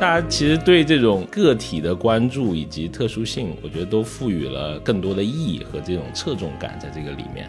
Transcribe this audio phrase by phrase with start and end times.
[0.00, 7.48] 大家其实对这种个体的关注以及特殊性，我觉得都赋予了更多的意义和这种侧重感在这个里面。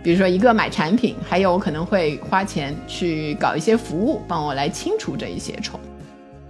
[0.00, 5.78] 比如说一个买产品，还有可能会花钱去搞一些服务，帮我来清除这一些虫。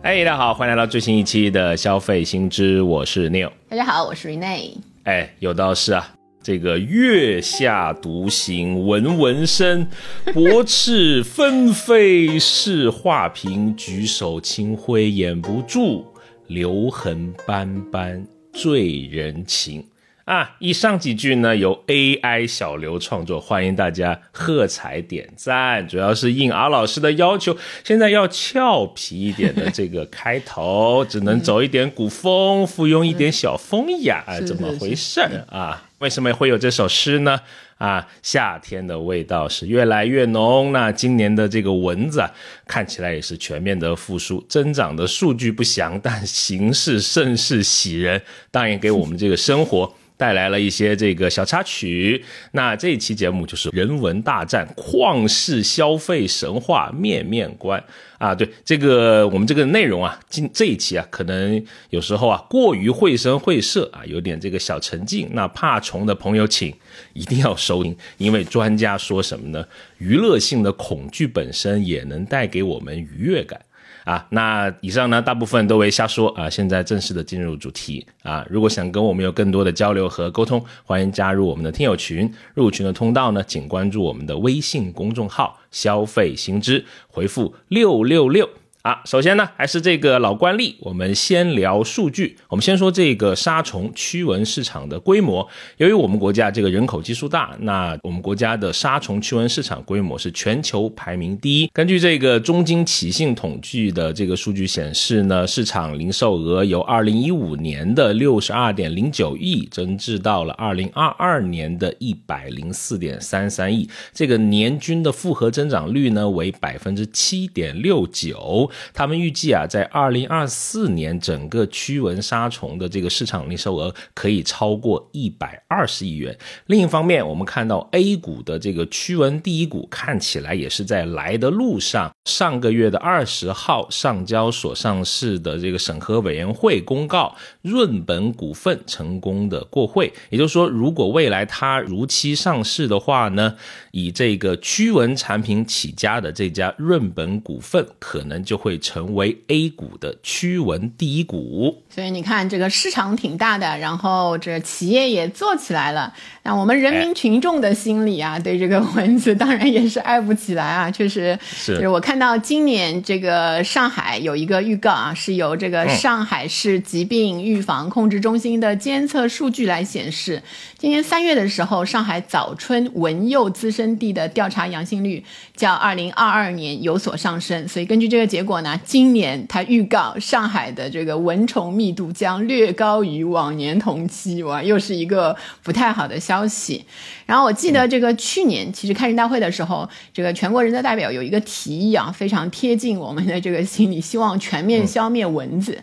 [0.03, 3.51] 哎，大家好，欢迎来到最新一期的消费新知，我是 Neil。
[3.69, 4.77] 大家好，我是 Rene。
[5.05, 6.13] 哎，有道是啊，
[6.43, 9.87] 这个月下独行闻闻声，
[10.35, 16.05] 薄翅纷飞是画屏，举手清辉掩不住，
[16.49, 19.85] 留痕斑斑醉人情。
[20.25, 25.87] 啊，以上几句呢由 AI 小刘创作，欢迎大家喝彩点赞。
[25.89, 35.89] 主要是应阿老师的要求，现在要俏皮一点的这个开头， 只能走一点古风，附庸一点小风雅，怎么回事儿啊？
[35.99, 37.41] 为什么会有这首诗呢？
[37.79, 40.71] 啊，夏天的味道是越来越浓。
[40.71, 42.31] 那今年的这个蚊子啊，
[42.69, 48.23] 看起来也是全面的复苏，增长的数据不详，但形势甚是喜人。
[48.53, 49.93] 当然，给我们这个生活。
[50.17, 57.83] 带来了一些这个小插曲，那这一期节目就是人文大战，旷世消费神话面面观
[58.19, 58.35] 啊！
[58.35, 65.29] 对这个我们这个内容啊，今这一期啊，可能有时候啊过于绘声绘色啊，有点这个小沉静。
[65.33, 66.73] 那怕虫的朋友，请
[67.15, 69.67] 一定要收听，因为专家说什么呢？
[69.99, 73.61] 娱乐性的恐惧本身也能带给我们愉悦感。
[74.05, 76.51] 啊，那以上呢，大部分都为瞎说啊。
[76.51, 82.33] 现在正式的进入主题啊，如果想跟我们有更多的交流和沟通，欢迎加入我们的听友群。
[82.55, 88.49] 入群的通道呢，请关注我们的微信公众号“消费新知”，回复六六六。
[88.83, 92.37] 啊，首先呢，还是这个老惯例，我们先聊数据。
[92.49, 95.47] 我们先说这个杀虫驱蚊市场的规模。
[95.77, 101.71] 由于我们国家这个人口基数大，那我们国家的杀虫驱蚊市场规模是全球排名第一。
[101.73, 118.69] 根据这个中金启信统计的这个数据显示呢，市场零售额由二零一五年的六十二点零九亿增至到了二零二二年的一百零四点三三亿，这个年均的复合增长率呢为百分之七点六九。
[118.93, 126.37] 他们预计啊，在二零二四年，整个驱蚊杀虫的这个市场零售额可以超过一百二十亿元。
[126.67, 132.11] 另一方面，我们看到 A 股的这个驱蚊第一股看起来也是在来的路上。
[132.25, 140.13] 上个月的二十号，上交所上市的这个审核委员会公告，润本股份成功的过会。
[140.31, 143.57] 也就是说，如果未来它如期上市的话呢，
[143.91, 151.83] 以这个驱蚊产品起家的这家润本股份，可能就会成为 A 股的驱蚊第一股。
[151.91, 156.15] 所以你看，这个市场挺大的，然后这企业也做起来了。
[156.45, 160.89] 那我们人民群众的心理啊，对这个蚊子当然也是爱不起来啊。
[160.93, 170.41] 确实，是我看到今年这个上海有一个预告啊，是由这个上海市疾病预防控制中心的监测数据来显示，
[170.83, 175.23] 今年三月的时候，上海早春蚊幼滋生地的调查阳性率
[175.55, 177.69] 较二零二二年有所上升。
[177.69, 186.85] 所以根据这个结果呢，今年它预告上海的这个蚊虫密度将略高于往年同期，哇，又是一个不太好的消息。
[187.27, 195.81] 然后我记得这个去年其实开人大会的时候，这个全国人大代表有一个提议啊，非常贴近我们的这个心理，希望全面消灭蚊子。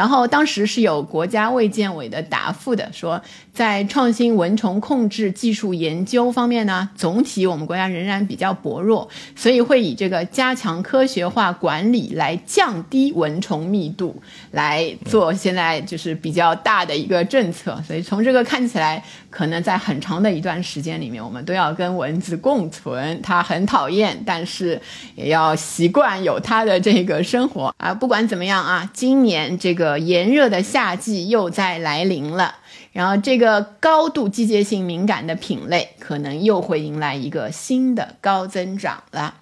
[0.00, 3.20] 然后当时是有国家卫健委的答复的，说
[3.52, 9.06] 在创新蚊虫控制技术研究方面呢，总体我们国家仍然比较薄弱，
[9.36, 14.16] 所以会以这个加强科学化管理来降低蚊虫密度
[14.52, 17.78] 来做，现在就是比较大的一个政策。
[17.86, 23.20] 所以从这个看起来，可能在很长的一段时间里面，我们都要跟蚊子共存。
[23.20, 24.80] 它很讨厌，但是
[25.14, 27.92] 也要习惯有它的这个生活啊。
[27.92, 32.56] 不管怎么样啊，今年这个炎热的夏季又在来临了，
[32.92, 39.34] 然后这个高度季节性敏感的品类可能又会迎来一个新的高增长了。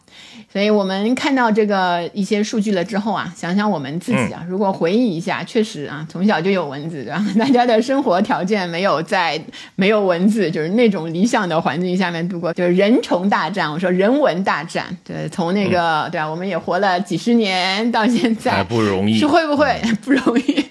[0.51, 7.25] 所以我们看到这个一些数据了之后啊，想想我们自己啊，如果回忆一下，确实啊，从小就有蚊子，对吧？
[7.39, 9.41] 大家的生活条件没有在
[9.77, 13.71] 没有蚊子，就是那种理想的环境下面度过，就是人虫大战。
[13.71, 20.65] 我说人文大战，对，从那个对啊，我们也活了几十年到现在，不容易，是会不会 不容易？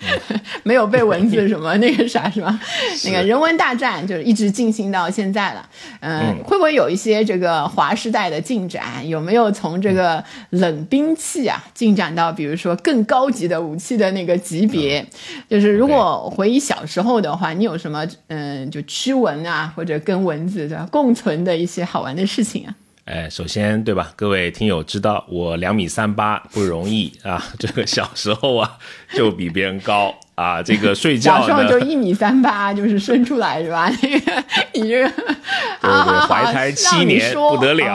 [0.64, 2.60] 没有被蚊子什么那个啥 是吧？
[3.06, 5.70] 那个人文大战就是一直进行到现在了。
[6.02, 9.08] 嗯，会不会有一些这个华时代的进展？
[9.08, 15.06] 有没有从这个冷兵器啊进展到比如说更高级的武器的那个级别？
[15.50, 22.70] 就是如果回忆小时候的话，你有什么嗯就驱蚊啊或者跟蚊子的共存的一些好玩的事情啊？
[23.08, 28.70] 哎，首先对吧，各位听友知道我两米三八不容易啊，这个小时候啊
[29.16, 33.90] 就比别人高啊，这个睡觉小时候就一米三八，就是生出来是吧？
[34.02, 34.44] 那个
[34.74, 37.94] 你这个对对， 怀胎七年不得了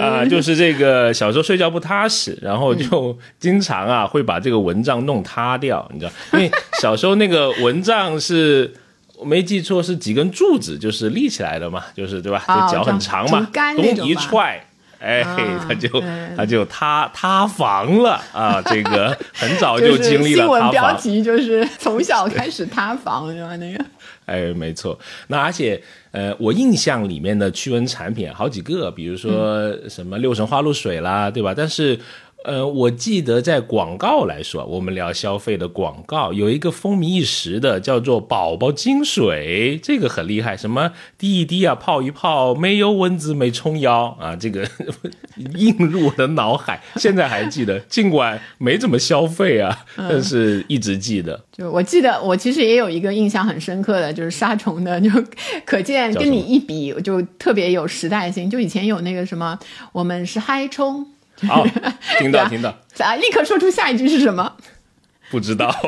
[0.00, 6.50] 啊，就是这个小时候睡觉不踏实，然后就经常啊会把这个蚊帐弄塌掉，你知道，因为
[6.80, 8.72] 小时候那个蚊帐是。
[9.18, 12.38] 我没记错是几根柱子，就是立起来的嘛，就是对吧？
[12.46, 14.64] 就脚很长嘛，东一踹，
[15.00, 15.24] 哎，
[15.66, 15.88] 他就
[16.36, 18.62] 他就塌塌房了啊！
[18.66, 23.56] 这个很早就经历了新闻标题就是从小开始塌房是吧？
[23.56, 23.84] 那个，
[24.26, 24.96] 哎，没错。
[25.26, 25.82] 那而且
[26.12, 31.52] 呃，我印象里面的驱蚊产品好几个，比如说什么六神花露水啦，对吧？
[31.56, 31.98] 但是。
[32.48, 44.66] 呃，我记得在广告来说，我们聊消费的广告有一个风靡一时的，叫做“宝宝金水”，这个很厉害，什么滴一滴啊，泡一泡，没有蚊子没冲腰啊，这个
[45.56, 51.44] 映入我的脑海，现在还记得，尽管没怎么消费啊，但是一直记得。
[51.52, 55.10] 就我记得，我其实也有一个印象很深刻的就是杀虫的，就
[55.66, 58.48] 可见跟你一比，就特别有时代性。
[58.48, 59.58] 就以前有那个什么，
[59.92, 61.06] 我们是嗨冲。
[61.46, 61.64] 好，
[62.18, 63.14] 听到听到，啊！
[63.16, 64.56] 立刻说出下一句是什么？
[65.30, 65.74] 不知道。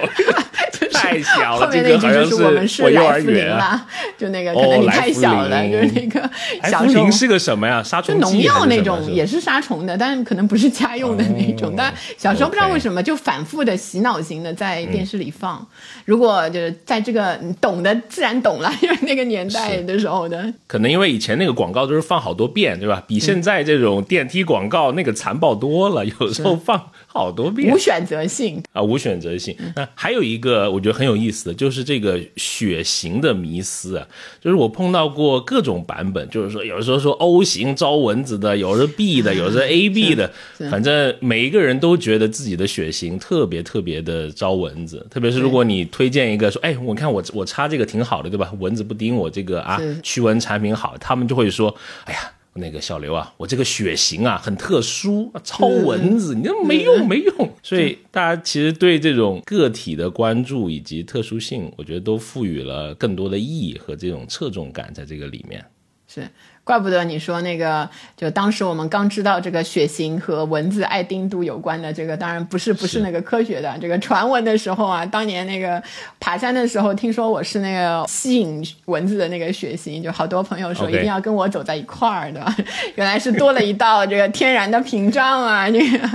[0.92, 3.87] 太小了， 后面那句就是我们是来福林啦，
[4.19, 6.31] 就那个可能你太小了，就是那个
[6.69, 7.82] 小时候是个什么呀？
[7.82, 11.75] 杀虫就农药那种，也是杀虫的，但是可能不是家用的那种。
[11.76, 15.66] 但小时候不知道为什么就反复的洗脑型的在电视里放。
[16.04, 23.02] 如果就是在这个懂的自然懂了， 因为那个年代的时候的，可能因为以前那个广告都是放好多遍，对吧？
[23.06, 26.90] 比现在这种电梯广告那个残暴多了，有时候放。
[27.12, 29.57] 好多遍，无选择性啊，无选择性。
[29.75, 34.07] 那还有一个我觉得很有意思的，就是这个血型的迷思啊，
[34.41, 40.31] 就是我碰到过各种版本，就是说有时候说 O 型招蚊子的，有的 B 的，有 的 AB 的，
[40.71, 45.05] 反正每一个人都觉得自己的血型特别特别的招蚊子。
[45.11, 48.53] 特别是如果你推荐一个说，哎，我看我我擦这个挺好的，对吧？
[48.61, 51.75] 蚊子不叮我这个啊，驱蚊产品好，他们就会说，
[52.05, 52.21] 哎呀。
[52.55, 57.50] 那个小刘啊，我这个血型啊很特殊，超蚊子，你这没用没用。
[57.62, 65.64] 所以大家其实对这种个体的关注以及特殊性，我觉得都赋予了更多的意义和这种侧重感在这个里面。
[66.06, 66.29] 是。
[66.70, 73.76] 怪不得你说那个，就当时我们刚知道这个血型和蚊子爱叮度有关的这个，当然不是不是那个科学的。
[73.81, 75.82] 这个传闻的时候啊，当年那个
[76.20, 82.40] 爬山的时候，听说我是那个吸引蚊子的那个血型，就好多朋友说一定要跟我走在一块儿的，
[82.94, 86.08] 原来是多了一道这个天然的屏障啊，这个。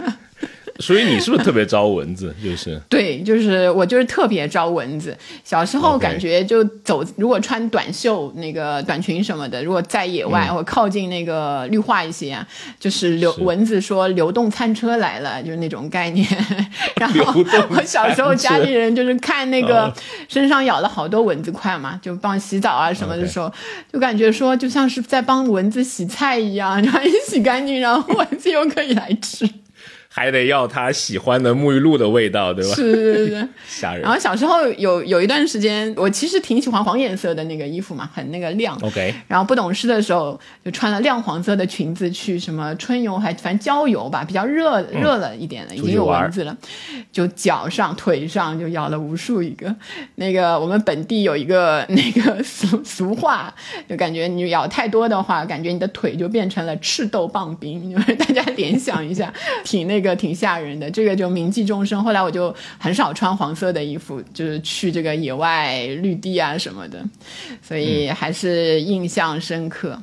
[0.80, 2.36] 所以你是不是特别招蚊子？
[2.44, 5.18] 就是 对，就是我就是特别招蚊子。
[5.44, 12.45] 小时候感觉就走，如果穿短袖那个短裙什么的，如果在野外或靠近那个绿化一些啊，
[12.80, 16.27] 就是流蚊子说流动餐车来了，就是那种概念。
[16.98, 19.94] 然后我小时候家里人就是看那个
[20.27, 23.51] 身上咬了好多蚊子块嘛，就帮洗澡啊什么的时候，
[23.92, 29.50] 就感觉说就像是在帮蚊子洗菜一样，然后一洗干净，然后蚊子又可以来吃。
[30.18, 32.74] 还得要他喜欢的沐浴露的味道，对吧？
[32.74, 34.02] 是是是， 吓人。
[34.02, 38.80] 然后小时候有有一段时间，我其实挺喜欢黄颜色的那个衣服嘛，很那个亮。
[38.82, 39.14] OK。
[39.28, 46.56] 然后不懂事的时候，就穿了亮黄色的裙子去什么春游，还反正郊游吧，比较热热了一点了，已经有蚊子了，
[47.12, 49.75] 就脚上腿上就咬了无数一个。
[50.16, 53.54] 那个我们本地有一个那个俗俗话，
[53.89, 59.34] 就感觉你咬太多的话，感觉你的腿就变成了赤豆棒冰，大家联想一下，
[59.66, 60.05] 挺那个。
[60.06, 62.02] 个挺吓人的，这个就铭记终生。
[62.04, 67.04] 后来我就很少穿黄色的衣服，就是去这个野外绿地啊什么的，
[67.62, 70.00] 所以还是印象深刻。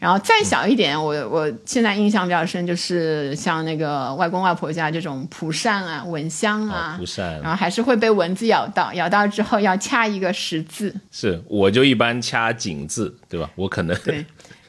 [0.00, 10.94] 然后再小一点，我我现在印象比较深，就是像那个外公外婆家这种蒲扇啊、蚊香啊，蒲扇，然后还是会被蚊子咬到，咬到之后要掐一个十字。
[11.10, 13.48] 是，我就一般掐井字，对吧？
[13.54, 14.22] 我可能对。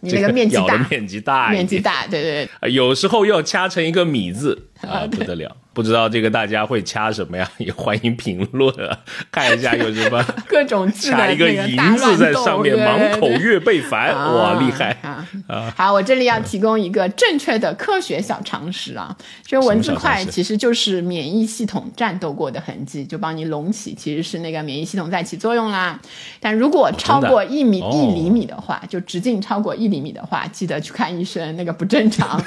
[0.05, 5.55] 你那个面积大，面积大，面积大，对对对，有时候要掐成一个米字啊，不得了。
[5.73, 7.45] 不知道这个大家会掐什么呀？
[7.57, 8.97] 也欢迎评论啊，
[9.29, 15.73] 看一下有什么 各种掐一个银字在上面，满口月背凡，哇，厉害啊！
[15.75, 19.13] 好，我这里要提供一个正确的科学小常识啊，
[19.45, 25.99] 这个蚊子块其实就是免疫系统战斗过的痕迹，就帮你隆起，其实是那个免疫系统在起作用啦。
[26.39, 32.41] 但如果超过一米一厘米的话，就直径超过一厘米的话，记得去看医生，那个不正常。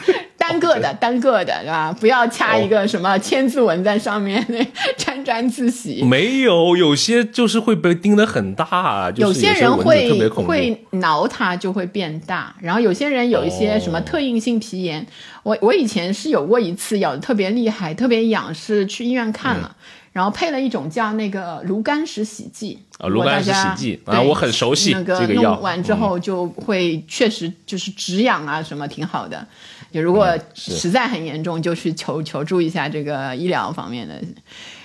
[0.49, 1.95] 单个的，单个的，对吧？
[2.00, 6.02] 不要掐一个什么千字文在上面，那 沾沾自喜。
[6.02, 15.07] 没有，有些就是会被盯得很大，有些人会会挠它就会变大，然后有些人有一些什么特应性皮炎，
[15.43, 19.76] 我我以前是有过一次咬的特别厉害，特别痒，是去医院看了。
[20.11, 29.47] 然后配了一种叫那个炉甘石洗剂啊，炉甘石洗剂啊，我很熟悉那个弄完之后就会确实就是止痒啊，什么挺好的。
[29.90, 34.14] 就如果实在很严重，就去求求助一下这个医疗方面的。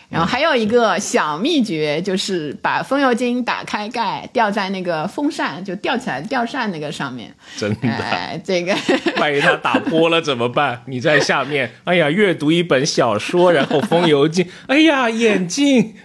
[0.09, 7.33] 然后还有一个小秘诀，就是把风油精打开盖，吊在那个风扇，就吊起来吊扇那个上面。
[7.57, 8.77] 真的，这个
[9.19, 10.83] 万一它打破了怎么办？
[10.85, 15.95] 你在下面，哎呀，阅读一本小说，然后风油精，哎呀，眼镜。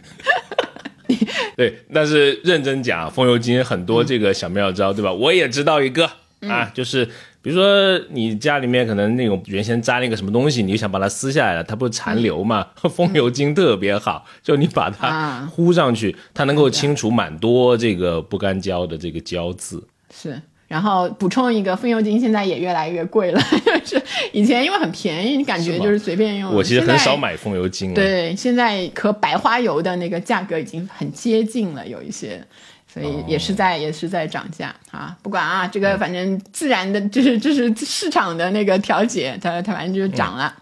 [1.56, 5.12] 对，但是认真讲，风油精很多这个小妙招，对吧？
[5.12, 6.10] 我也知道一个
[6.48, 7.06] 啊，就是。
[7.40, 12.66] 比如说，你家里面可能那种原先粘了一个什么东西，你就想把它撕下来了，它不是残留嘛？
[12.90, 19.82] 风油精特别好，就你把它糊上去，它能够清除蛮多这个不干胶的这个胶渍。
[20.12, 23.40] 是，然后补充一个，风油精现在也越来越贵了，
[23.84, 26.52] 就是以前因为很便宜，你感觉就是随便用。
[26.52, 27.94] 我其实很少买风油精。
[27.94, 32.44] 对，现在和白花油的那个价格已经很接近了，有一些。
[32.92, 40.54] 所以也是在也是在涨价啊，不管啊，这个反正自然的，就是就是市场的那个调节，它它反正就涨了。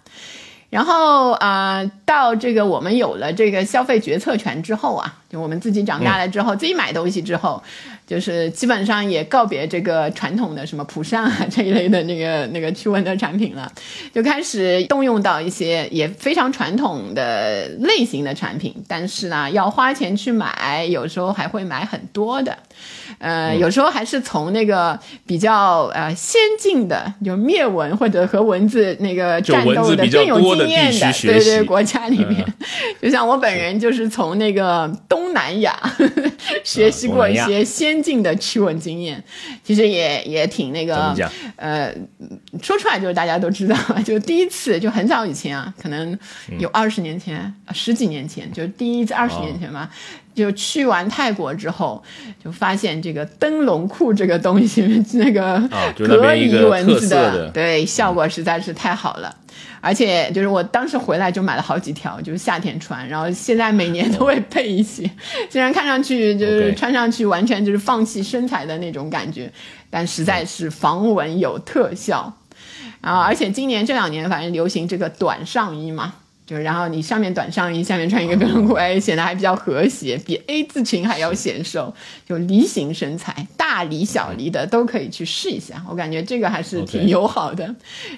[0.68, 7.62] 然后啊，到这个我们有了这个消费决策权之后啊，就我们自己长大了之后，自己买东西之后。
[8.06, 13.70] 就是基本上也告别这个传统的什么蒲扇啊这一类的那个那个驱蚊的产品了，
[14.14, 22.56] 就开始动用到一些也非常传统的类型的产品，但是呢要花钱去买，有时候还会买很多的，
[23.18, 24.96] 呃，有时候还是从那个
[25.26, 32.44] 比较呃先进的，就灭蚊或者和蚊子那个战斗的更有经验的，对对国家里面，
[33.02, 35.76] 就像我本人就是从那个东南亚
[36.62, 37.95] 学习过一些先。
[37.96, 39.22] 先进的驱蚊经验，
[39.64, 41.14] 其实也也挺那个，
[41.56, 41.90] 呃，
[42.62, 46.18] 说出来就是大家都知道， 就第一次就很早以前啊，可能
[46.58, 49.88] 有二十年前、十几年前，就第一次二十年前嘛，
[50.36, 52.00] 就去完泰国之后，
[52.44, 54.82] 就发现这个灯笼裤这个东西，
[55.14, 55.58] 那个
[55.98, 59.34] 隔离蚊子的，对，效果实在是太好了。
[59.80, 65.08] 而且就是我当时回来就买了好几条，就是夏天穿，然后现在每年都会配一些。
[65.48, 69.50] 虽然看上去就 是穿上去完全就是放弃身材的那种感觉，
[69.88, 72.32] 但实在是防蚊有特效。
[73.00, 76.14] 啊，而且今年这两年反正流行这个短上衣嘛。
[76.46, 81.92] 就然后你上面短上衣，下面穿一个灯笼裤，哎，显得还比较和谐，比 A 字裙还要显瘦。
[82.24, 87.64] 就梨形身材，大梨小梨的都可以去试一下，我感觉这个还是挺友好的。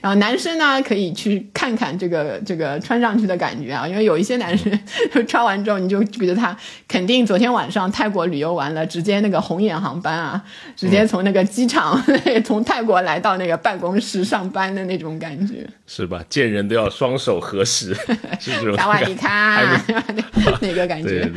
[0.03, 4.71] 然后男生呢，可以去看看这个这个穿上去的感觉啊，因为有一些男生
[5.27, 6.55] 穿完之后，你就觉得他
[6.87, 10.45] 肯定昨天晚上泰国旅游完了，直接那个红眼航班啊，
[10.77, 12.03] 直接从那个机场
[12.45, 16.23] 从泰国来到那个办公室上班的那种感觉，是吧？
[16.29, 17.97] 见人都要双手合十。
[18.77, 19.61] 打瓦迪卡，
[20.61, 21.31] 那个感觉。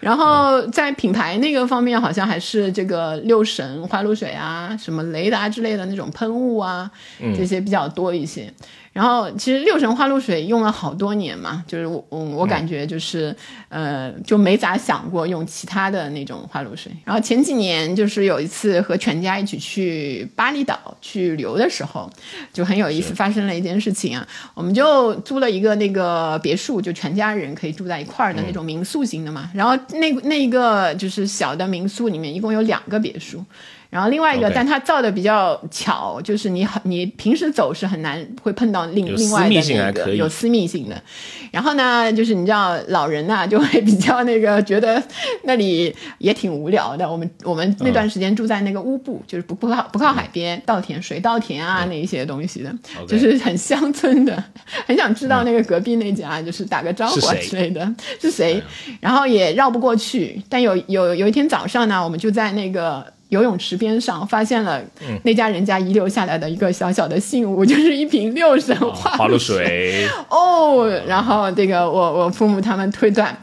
[0.00, 6.90] 然后在品牌那个方面，好像还是这个六神花露水啊，什么雷达之类的那种喷雾啊，
[7.36, 8.52] 这些比较多一些。
[8.92, 13.34] 然后其实六神花露水用了好多年嘛，就是我我我感觉就是
[13.68, 16.90] 呃就没咋想过用其他的那种花露水。
[17.04, 22.10] 然后前几年就是有一次和全家一起去巴厘岛去旅游的时候，
[22.52, 29.48] 就很有意思，发生了一件事情啊，我们就租了一个那个别墅，就全家人可以住在一块儿的那种民宿型的嘛。
[29.54, 33.44] 然后那那一个就是小的民宿里面一共有两个别墅。
[33.90, 41.02] 然后另外一个，但它造的比较巧，就是你很你平时走是很难会碰到另另外的那个有私密性的。
[41.50, 45.02] 然后呢，就是你知道老人呐就会比较那个觉得
[45.42, 47.10] 那里也挺无聊的。
[47.10, 52.72] 我们我们那段时间住在那个乌布，就是不不靠不靠海边，稻田水稻田啊那一些东西的，
[53.08, 54.44] 就是很乡村的，
[54.86, 57.92] 很想知道那个隔壁那家就是打个招呼之类的。
[58.20, 58.62] 是谁，
[59.00, 60.40] 然后也绕不过去。
[60.48, 63.04] 但有有有一天早上呢，我们就在那个。
[63.30, 64.80] 游泳池边上发现了
[65.24, 70.06] 那家人家遗留下来的一个小小的信物， 就是一瓶六神花露水。
[70.28, 73.36] 哦，然后这个我我父母他们推断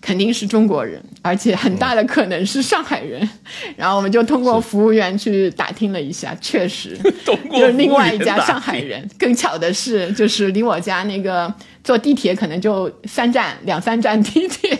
[0.00, 3.28] 肯定是中国人，而且很大的可能是上海人。
[3.76, 9.08] 然后我们就通过服务员去打听了一下，确实就是另外一家上海人。
[9.18, 11.52] 更巧的是，就是离我家那个。
[11.84, 14.78] 坐地铁可能就三站两三站地铁，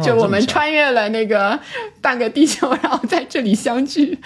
[0.00, 1.58] 就我们穿越了那个
[2.00, 4.16] 半个地球，然后在这里相聚。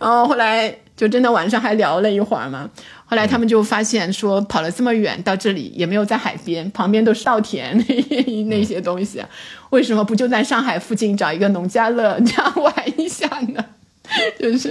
[0.00, 2.68] 然后后来就真的晚上还聊了一会儿嘛。
[3.04, 9.22] 后来他们就发现说，跑了这么远到这里也没有在海边，旁边都是稻田那那些东西，
[9.70, 13.64] 为什么不就在上海附近找一个农家乐这样玩一下呢？
[14.38, 14.70] 就是，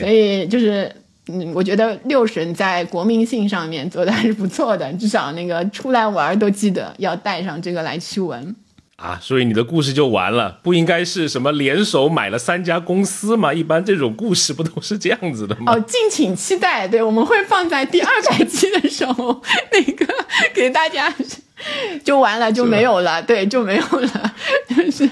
[0.00, 0.90] 所以就是，
[1.28, 8.56] 嗯，我觉得六神在国民性上面做的还是不错的，至少那个出来玩都记得要带上这个来驱蚊。
[8.96, 13.52] 啊，所以你的故事就完了，不应该是什么联手买了三家公司吗？
[13.52, 15.74] 一般这种故事不都是这样子的吗？
[15.74, 20.06] 哦，敬请期待，对，我们会放在第二百期的时候， 那个
[20.54, 21.14] 给大家。
[22.04, 24.34] 就完了，就没有了，对，就没有了，
[24.76, 25.08] 就是，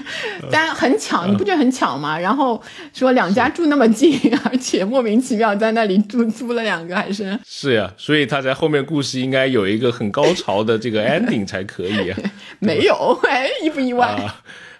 [0.51, 2.19] 但很巧，你不觉得很巧吗？
[2.19, 2.61] 然后
[2.93, 4.19] 说两家住那么近，
[4.51, 12.19] 而且莫名其妙在那里租租了两个，还是是呀，所以他在后面故事应该有一个很高潮的这个 ending 才可以啊。
[12.59, 14.15] 没有，哎，意不意外？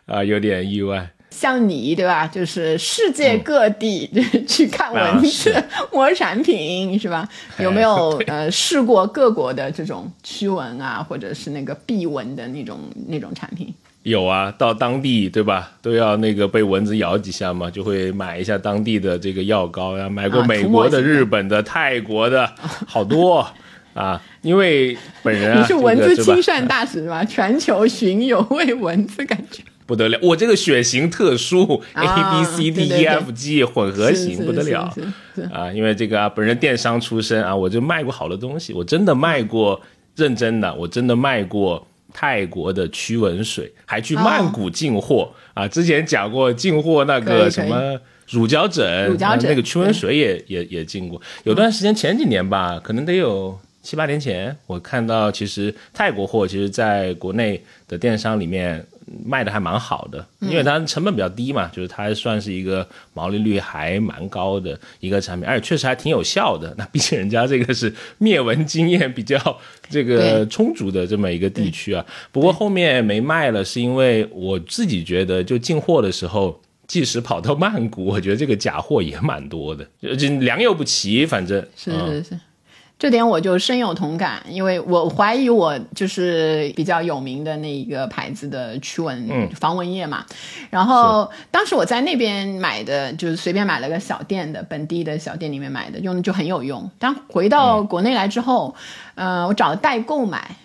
[0.06, 1.10] 啊，有点意外。
[1.34, 2.28] 像你对吧？
[2.28, 4.08] 就是世界各地
[4.48, 7.28] 去看蚊子摸产 品是吧？
[7.58, 13.74] 有没有呃试过各国的这种驱蚊啊，或者是那个避蚊的那种那种产品？
[14.04, 20.08] 有啊，到当地对吧，都要那个被蚊子咬几下嘛，就会买一下当地的这个药膏呀。
[20.10, 22.50] 买过美国的、日本的、泰国的，
[22.86, 23.48] 好多
[23.96, 24.22] 啊。
[24.42, 27.24] 因为本人你是蚊子亲善大使吧？
[27.24, 29.64] 全球巡游为蚊子感觉。
[29.86, 34.94] 不得了，我这个血型特殊，A B C D E F G 混合型不得了
[35.52, 35.72] 啊！
[35.74, 39.82] 因为这个啊，本人电商出身啊，我就卖过好多东西，我真的卖过，
[40.16, 45.68] 认真的，我真的卖过泰国的驱蚊水，还去曼谷进货啊！
[45.68, 48.00] 之前讲过进货那个什么
[48.30, 58.86] 乳胶枕，乳胶枕那个驱蚊水也也也进过，有段时间前几年吧，可能得有七八年前，我看到其实泰国货其实在国内的电商里面。
[59.26, 66.74] 卖的还蛮好的，因为它成本比较低嘛，就是它算是一个毛利率还蛮高的一个产品，而且确实还挺有效的。
[66.78, 69.38] 那毕竟人家这个是灭蚊经验比较
[69.90, 72.06] 这个充足的这么一个地区啊。
[72.32, 82.40] 不过后面没卖了，是因为我自己觉得，就进货的时候，即使跑到曼谷，我觉得这个假货也蛮多的，就良莠不齐，反正是是是。
[83.04, 89.28] 这点我就深有同感，因为我怀疑我就是比较有名的那一个牌子的驱蚊
[89.60, 90.26] 防蚊液嘛。
[90.70, 96.90] 然后当时我在那边买的，就是随便买了个小店的本地的小店里面买的，用的就很有用。
[96.98, 98.74] 但回到国内来之后，
[99.16, 100.56] 呃，我找代购买，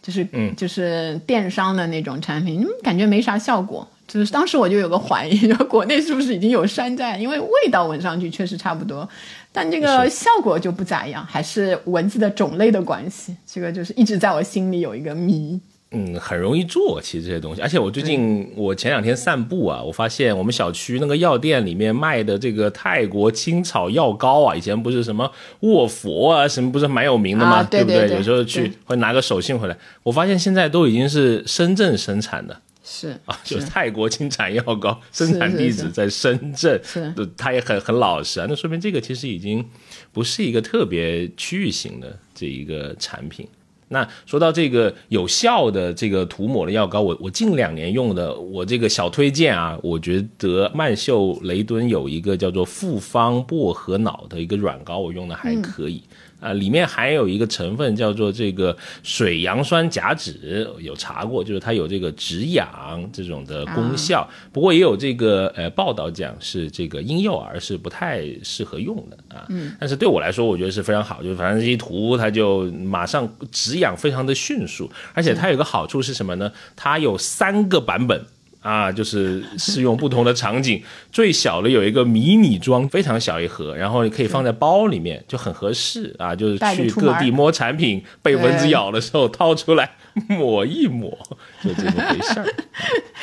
[0.00, 0.24] 就是
[0.56, 3.84] 就是电商的那种产品，感觉没啥效果。
[4.06, 7.18] 就是当时我就有个怀疑， 国内是不是已经有山寨？
[7.18, 9.06] 因为味道闻上去确实差不多。
[9.52, 15.60] 但这个效果就不咋样，还是文字的种类的关系，这个就是一直在我心里有一个谜。
[15.90, 17.62] 嗯，很容易做，其实这些东西。
[17.62, 27.62] 而且我最近，我前两天散步啊，我发现我们小区那个药店里面卖的这个泰国青草药膏啊，以前不是什么卧佛啊，什么不是蛮有名的吗？
[27.62, 28.06] 对不对？
[28.10, 32.60] 有时候去会拿个手信回来，我发现现在都已经是深圳生产的。
[32.90, 38.46] 是啊，就是泰国金产药膏生产地址在深圳，是，他也很很老实啊。
[38.48, 39.62] 那说明这个其实已经
[40.10, 43.46] 不是一个特别区域型的这一个产品。
[43.90, 56.02] 那说到这个有效的这个涂抹的药膏，我我近两年用的，我这个小推荐啊，我觉得曼秀雷敦有一个叫做复方薄荷脑的一个软膏，我用的还可以。
[56.40, 60.34] 啊，里面还有一个成分叫做这个水杨酸甲酯，
[60.78, 64.28] 有查过，就是它有这个止痒这种的功效。
[64.52, 69.46] 不过也有这个呃报道讲是这个婴幼儿是不太适合用的啊。
[69.48, 69.74] 嗯。
[69.80, 74.90] 但是对我来说，我觉得是非常好，就是反正一涂它就马上止痒，非常的迅速。
[75.14, 76.52] 而且它有个好处是什么呢？
[76.76, 78.24] 它有三个版本。
[78.68, 80.82] 啊，就是适用不同的场景。
[81.10, 86.36] 最小的有一个迷你装，非常小一盒，然后你可以放在包里面，就很合适啊。
[86.36, 89.92] 就是去各地摸产品，被蚊子咬的时候掏出来
[90.28, 91.18] 抹一抹，
[91.64, 92.54] 就这么回事儿。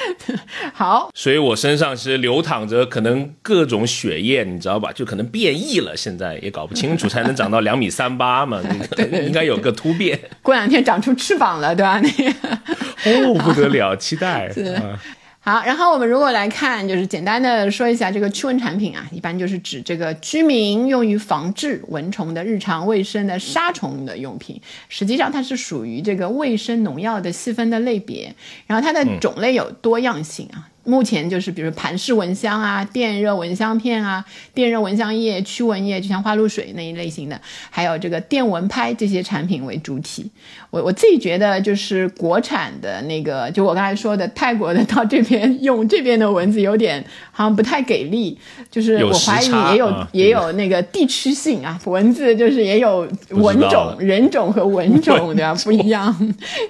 [0.73, 4.91] 好，所以我身上其实流淌着可能各种血液，你知道吧？
[4.91, 8.59] 就可能变异了，现在也搞不清楚，才能长到两米三八嘛？
[8.97, 10.19] 那个应该有个突变。
[10.41, 11.99] 过两天长出翅膀了，对吧？
[11.99, 12.09] 你
[13.05, 14.51] 哦，不得了，期待。
[15.47, 24.59] 好，然后我们如果来看，就是简单的说一下这个驱蚊产品啊，一般就是指这个居民用于防治蚊虫的日常卫生的杀虫的用品。
[24.89, 28.33] 实际上它是属于这个卫生农药的细分的类别，
[28.65, 30.67] 然后它的种类有多样性啊。
[30.85, 40.29] 目前就是比如盘式蚊香啊、电热蚊香片啊、电热蚊香液、驱蚊液，就像花露水那一类型的，还有这个电蚊拍这些产品为主体。
[40.69, 48.37] 我我自己觉得，就是国产的那个，就我刚才说的泰国的到这边用这边的蚊子有点好像不太给力，
[48.69, 56.13] 就是我怀疑也有也有那个地区性啊，蚊子就是也有蚊种、人种和蚊种 的不一样，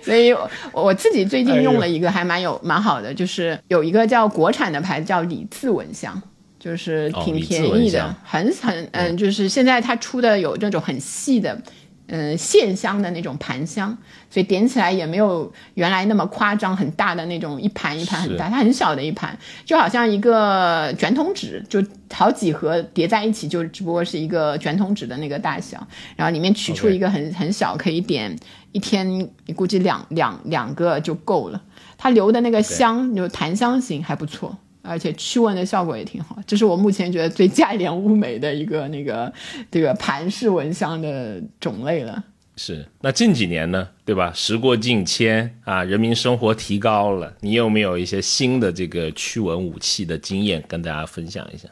[0.03, 0.33] 所以
[0.71, 6.21] 我自己最近用了一个还蛮有蛮好的，就是有一个叫国产的牌子叫李字蚊香。
[6.57, 11.61] 就是挺便宜的，很很嗯，就是现在它出的有那种很细的。
[12.07, 13.89] 嗯，线香的那种盘香，
[14.29, 25.83] 所以点起来也没有原来那么夸张，很大的那种一盘一盘很大，它很小的一盘，就好像一个卷筒纸，就好几盒叠在一起，就只不过是一个卷筒纸的那个大小，
[26.15, 28.37] 然后里面取出一个很很小，可以点
[28.71, 31.59] 一天，你估计两两两个就够了。
[32.05, 34.55] 它留的那个香就檀香型还不错。
[34.83, 39.33] 而且驱蚊的效果也挺好，这是我目前觉得最价廉物美的一个那个
[39.71, 42.23] 这个盘式蚊香的种类了。
[42.55, 44.31] 是，那近几年呢，对吧？
[44.35, 51.67] 时过境迁啊，人民生活提高了，你有没有一些新的这个驱蚊武器的经验跟大家分享一下？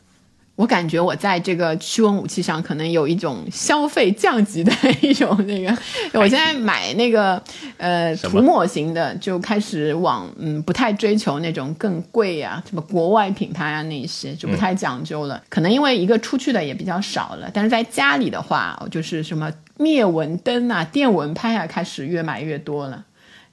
[0.55, 5.75] 我感觉我在这个驱蚊武器上可能有一种消费降级的一种那个，
[6.13, 7.41] 我现在买那个
[7.77, 15.41] 呃涂抹型的，就开始往嗯不太追求那种更贵呀，什么国外品牌啊那些就不太讲究了。
[15.49, 23.03] 可能因为一个出去的也比较少了，但是在家里的话，就是什么灭蚊灯啊、电蚊拍啊，开始越买越多了。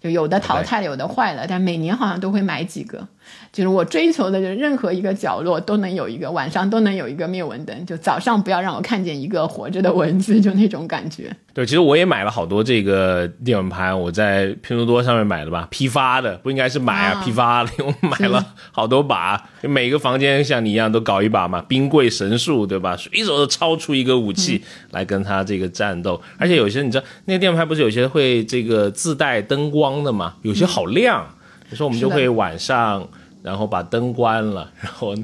[0.02, 3.06] 就有的淘汰了，有的坏了，但每年好像都会买几个。
[3.52, 7.86] 就是我追求的，就是任何一个角落都能有一个，晚上都能有一个灭蚊灯。
[7.86, 11.34] 就早上不要让我看见一个活着的蚊子，就那种感觉。
[11.52, 17.70] 对，其实我也买了好多这个电蚊拍，我在拼多多上面买的吧，批发的，不应该是买啊，批发的。
[17.78, 22.96] 我买了好多把，每个房间像你一样都搞一把嘛， 冰柜神速，对吧？
[22.96, 26.20] 随手都抄出一个武器来跟他这个战斗。
[26.38, 30.34] 而且有些你知道，那个电蚊拍不是有些会这个自带灯光的嘛？
[30.42, 31.39] 有些好亮，有
[31.76, 33.08] 时候我们就会晚上。
[33.42, 35.14] 然后把灯关了，然后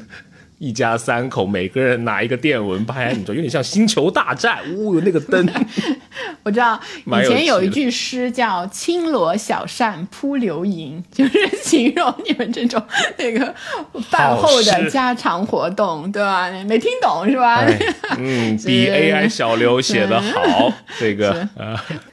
[0.58, 5.46] 一家三口每个人拿一个电蚊拍，你说有点像星球大战， 呜，有那个灯。
[6.42, 12.82] 我知道以前有一句诗叫“轻罗小扇扑流萤”， 就是形容你们这种
[13.18, 13.54] 那个
[14.08, 16.48] 饭后的家常活动，对吧？
[16.66, 17.62] 没听懂是吧？
[18.16, 21.46] 嗯，比 AI 小刘写的好，这个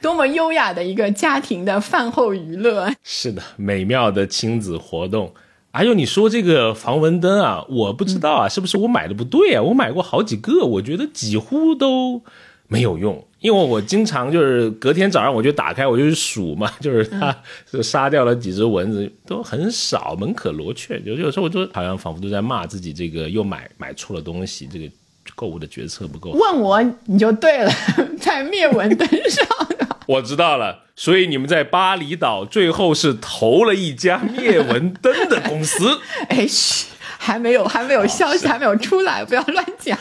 [0.02, 2.92] 多么优雅的一个家庭的饭后娱乐。
[3.02, 5.32] 是的，美妙的亲子活动。
[5.74, 9.60] 还有你说这个防蚊灯啊，我不知道啊，是不是我买的不对啊？
[9.60, 12.22] 我买过好几个，我觉得几乎都
[12.68, 17.36] 没有用，因为我经常就是隔天早上我就打开，我就去数嘛， 就是它
[17.68, 21.02] 就杀掉了几只蚊子，都很少，门可罗雀。
[21.04, 24.88] 有有时候我就好像仿佛都在骂自己，这个又买买错了东西，这个
[25.34, 26.30] 购物的决策不够。
[26.30, 27.72] 问我你就对了，
[28.20, 29.44] 在灭蚊灯上。
[30.06, 36.00] 我知道了，所以你们在巴厘岛最后是投了一家灭蚊灯的公司。
[36.28, 36.86] 哎，嘘，
[37.18, 39.98] 还没有，还没有消息，还没有出来，不要乱讲。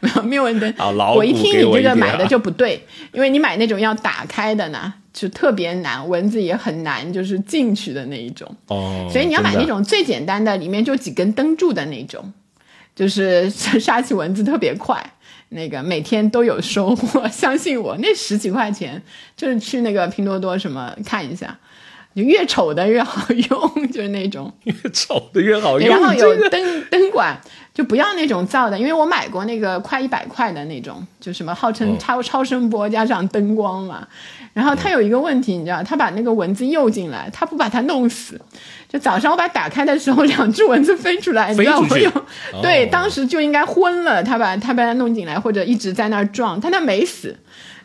[0.00, 0.74] 没 有灭蚊灯。
[1.14, 8.52] 我一听你这个买的就不对，因为你买那种要打开的呢，就特别难，蚊子也很难，就是进去的那一种。
[8.66, 9.08] 哦。
[9.12, 12.32] 所以你要买那种最简单的，里面就几根灯柱的那种，
[12.94, 15.12] 就是杀起蚊子特别快。
[15.50, 19.00] 那个每天都有收获，相信我，那十几块钱
[19.36, 21.56] 就是去那个拼多多什么看一下，
[22.14, 25.88] 就越丑的越好用，就是那种 越丑的越好用。
[25.88, 27.40] 然后有灯灯管，
[27.76, 34.08] 就不要那种造的，因为我买过那个快一百块的那种，就什么号称超超声波加上灯光嘛。
[34.54, 38.40] 然后它有一个问题，你知道，它把那个蚊子诱进来，它不把它弄死。
[38.88, 42.10] 就早上我把它打开的时候，两只蚊子飞出来，你知道我有
[42.62, 47.36] 对，当时就应该昏了，它把它把它弄进来，或者一直在那儿撞，它那没死。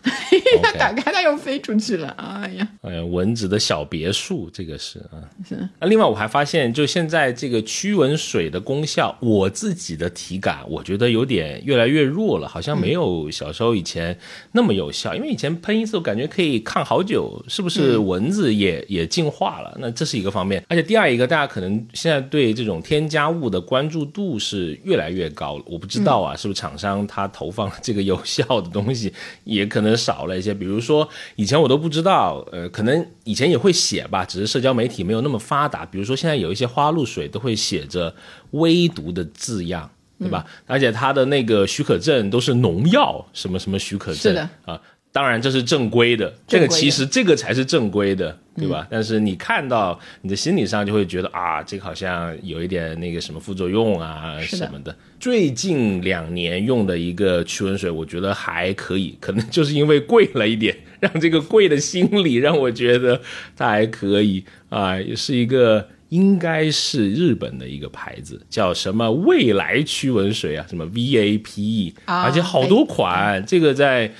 [0.63, 2.09] 它打开，它又飞出去了。
[2.17, 5.21] 哎呀，哎呀，蚊子的小别墅，这个是啊。
[5.47, 5.55] 是。
[5.79, 14.17] 那另外我还发现，就现在这个驱蚊水的功效，我自己的体感，我觉得有点越来越弱了，好像没有小时候以前
[14.53, 15.13] 那么有效。
[15.13, 19.77] 因为以前喷一次，我感觉可以抗好久，是不是蚊子也也进化了？
[19.79, 20.63] 那这是一个方面。
[20.67, 25.63] 而且第二一个，大家可能现在对这种添加物的关注度是越来越高了。
[25.67, 29.90] 我不知道啊，是不是厂商他投放这个有效的东西，也可能。
[29.95, 35.85] 少了一些，比如说以前我都不知道，呃，可能以前也会写吧，只是社交媒体没有那么发达。
[35.85, 38.13] 比如说现在有一些花露水都会写着
[38.51, 40.45] 微毒的字样，对吧？
[40.65, 44.79] 而且它的那个许可证都是农药什么什么许可证的啊。
[45.11, 48.87] 当然这是正规的，这个其实这个才是正规的，对嗯吧？
[48.89, 54.95] 但是你看到你的心理上就会觉得啊，这个好像有一点那个什么副作用啊什么的。
[55.19, 63.19] 最近两年用的一个驱蚊水，我觉得还可以， 可能就是因为贵了一点， 让这个贵的心理让我觉得
[63.57, 65.87] 它还可以啊，也是一个。
[66.11, 74.11] 应该是日本的一个牌子，叫什么未来驱蚊水啊，什么 VAPE，、啊而且好多款，这个在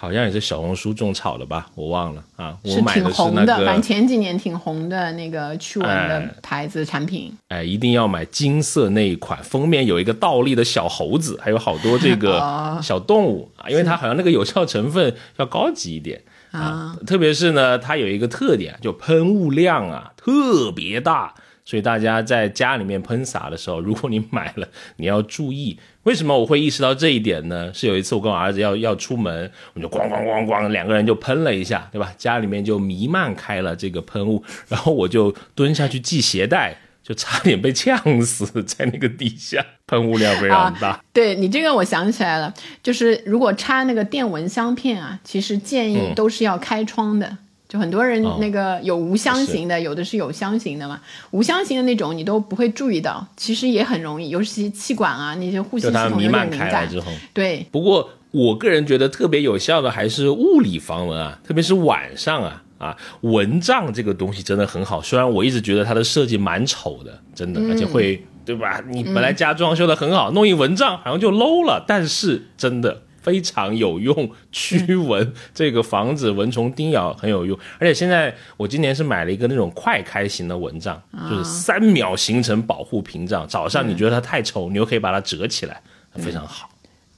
[0.00, 2.56] 好像也是小红书种草的吧，我忘了啊。
[2.62, 7.36] 我买的是红的，那个，反正前几年挺红的那个驱蚊的哎牌子产品。
[7.48, 21.34] 哎，一定要买金色那一款，封面有一个倒立的小猴子，还有好多这个 哦小动物啊，因为它好像那个有效成分要高级一点啊，特别是呢，它有一个特点，就喷雾量啊特别大。
[21.68, 25.78] 所以大家在家里面喷洒的时候，如果你买了，你要注意。
[26.04, 27.70] 为什么我会意识到这一点呢？
[27.74, 32.10] 是有一次我跟我儿子要要出门，我就咣咣咣咣，两个人就喷了一下，对吧？
[32.16, 40.98] 家里面就弥漫开了这个喷雾，然后我就蹲下去系鞋带，就差点被呛死在那个底下，喷雾量非常大。
[41.12, 47.36] 对你这个我想起来了，就是如果插那个电蚊香片啊，其实建议嗯都是要开窗的。
[47.68, 50.98] 就很多人哦那个有无香型的，有的是有香型的嘛。
[51.32, 57.00] 无香型的那种你都不会注意到，其实也很容易，尤其气管啊那些呼吸系统有弥漫开来点敏感之。
[57.00, 65.02] 后，对，不过我个人觉得特别有效的还是物理防蚊啊，特别是晚上啊啊，蚊帐这个东西真的很好。
[65.02, 68.82] 虽然我一直觉得它的设计蛮丑的，真的，而且会对吧？
[68.90, 73.02] 你本来家装修的很好，弄一蚊帐好像就 low 了，但是真的。
[73.20, 83.46] 非常有用，驱蚊这个防止蚊虫叮咬很有用，而且现在我今年是买了一个那种快开型的蚊帐，就是三秒形成保护屏障。
[83.46, 85.80] 早上你觉得它太丑，你又可以把它折起来，
[86.14, 86.67] 非常好。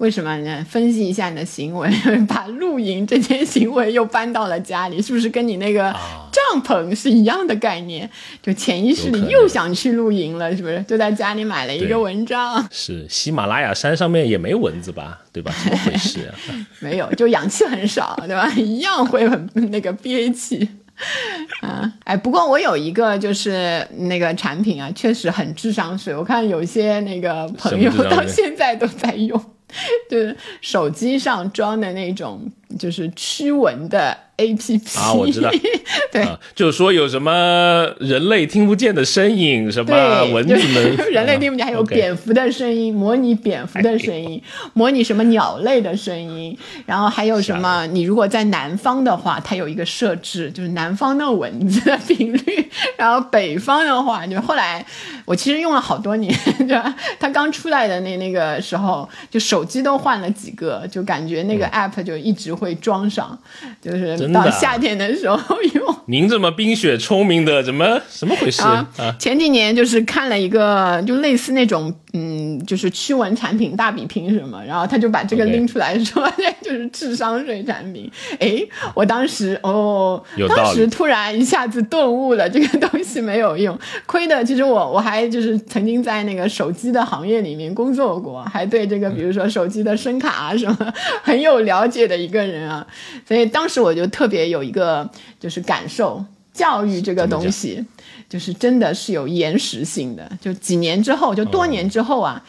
[0.00, 0.64] 为什么呢？
[0.66, 1.90] 分析一下你的行为，
[2.26, 5.94] 把露营这件行为又搬到了家里，是不是跟你那个
[6.32, 8.08] 帐篷是一样的概念？
[8.42, 10.82] 就潜意识里又想去露营了，是不是？
[10.88, 15.20] 就在家里买了一个蚊帐，是喜马拉雅山上面也没蚊子吧？
[15.30, 15.52] 对吧？
[15.62, 16.34] 怎么回事啊？
[16.80, 18.50] 没有，就氧气很少，对吧？
[18.56, 20.66] 一样会很那个憋气。
[21.60, 26.14] 啊，哎，不过我有一个就是那个产品啊，确实很智商税。
[26.14, 29.42] 我看有些那个朋友到现在都在用，
[30.08, 35.50] 对手机上装的那种就是驱蚊的 APP 啊我知道
[36.12, 36.22] 对。
[36.22, 46.56] 啊，就是说有什么人类听不见的声音，什么，蚊子们就，人类听不见，还有蝙蝠的声音，模拟蝙蝠的声音，模拟什么鸟类的声音，
[46.86, 47.86] 然后还有什么？
[47.88, 54.84] 你如果在南方的话，它有一个设置，就是南方的蚊子的频率， 然后北方的话，就后来
[55.24, 56.34] 我其实用了好多年，
[56.66, 56.94] 对吧？
[57.18, 63.36] 它刚出来的那那个时候，就手机都换了几个，就感觉那个 app 就一直会装上，
[63.80, 65.96] 就是到夏天的时候用。
[66.06, 78.10] 您这么冰雪聪明的，怎么怎么回事啊啊？，前几年就是看了一个，就类似那种，嗯，就是驱蚊产品大比拼什么，然后他就把这个拎出来说，这就是智商税产品。
[78.40, 78.60] 哎，
[78.94, 84.44] 我当时哦当时突然一下子顿悟了，这个东西没有用， 亏的。
[84.44, 90.92] 其实我我还就是曾经在那个手机的行业里面工作过，还对这个比如说手机的声卡啊什么
[91.22, 92.86] 很有了解的一个人啊，
[93.26, 95.08] 所以当时我就特别有一个
[95.38, 97.84] 就是感受，教育这个东西。
[98.28, 102.40] 就是真的是有延时性的，就几年之后，就多年之后啊，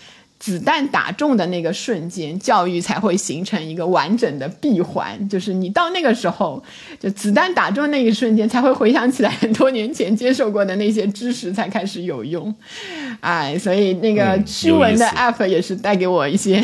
[0.42, 5.30] 子弹打中的那个瞬间，教育才会形成一个完整的闭环。
[5.30, 6.62] 就是你到那个时候，
[7.00, 12.52] 就子弹打中那一瞬间，才会回想起来很多年前接受过的那些知识，才开始有用。
[13.22, 16.60] 哎，所以那个驱蚊的 app 也是带给我一些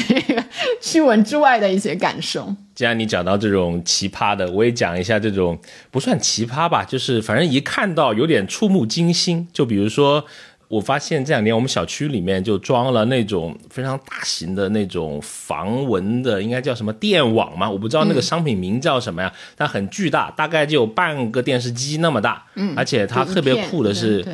[0.81, 2.51] 驱蚊之外的一些感受。
[2.73, 5.55] 既然你讲到这种奇葩的，我也讲一下这种
[5.91, 9.47] 不算奇葩吧，就是反正一看到有点触目惊心。
[9.53, 10.25] 就比如说，
[10.67, 17.69] 我发现这两年我们小区里面就装了那种非常大型的那种防蚊的，应该叫什么电网嘛？
[17.69, 22.43] 我不知道那个商品名叫什么呀，它很巨大，大概就有半个电视机那么大。
[22.55, 24.25] 嗯，而且它特别酷的是，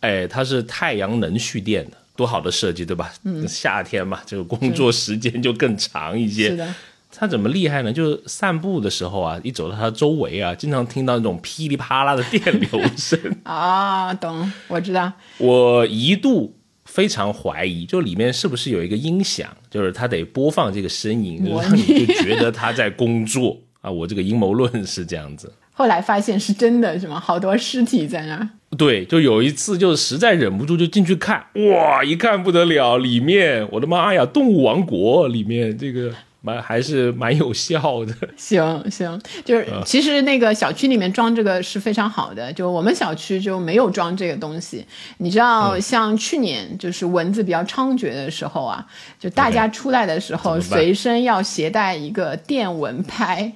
[0.00, 1.92] 哎，它是太阳能蓄电的。
[2.16, 3.10] 多好的设计，对吧？
[3.24, 6.50] 嗯，夏天嘛，这个工作时间就更长一些。
[6.50, 6.74] 是的，
[7.20, 7.92] 它怎么厉害呢？
[7.92, 13.20] 就是散步的时候啊，一走到他周围啊，经常听到那种噼里啪啦的电流声。
[13.44, 15.12] 啊，懂，我知道。
[15.36, 16.56] 我一度
[16.86, 23.90] 非常怀疑，就里面是不是有一个音响，就是他得播放这个声音，模让你就觉得他在工作 啊。
[23.90, 25.52] 我这个阴谋论是这样子。
[25.72, 27.20] 后来发现是真的，是吗？
[27.20, 28.48] 好多尸体在那儿。
[28.78, 38.14] 对，就有一次就实在忍不住就进去看，哇，一看不得了，里面我的妈呀，动物王国里面这个蛮还是蛮有效的。
[38.36, 44.84] 行行，就是其实那个小区里面装这个是非常好的，就我们小区就没有装这个东西。
[45.18, 48.86] 你知道，像去年就是蚊子比较猖獗的时候啊，
[49.18, 53.52] 就大家出来的时候随身要携带一个电蚊拍。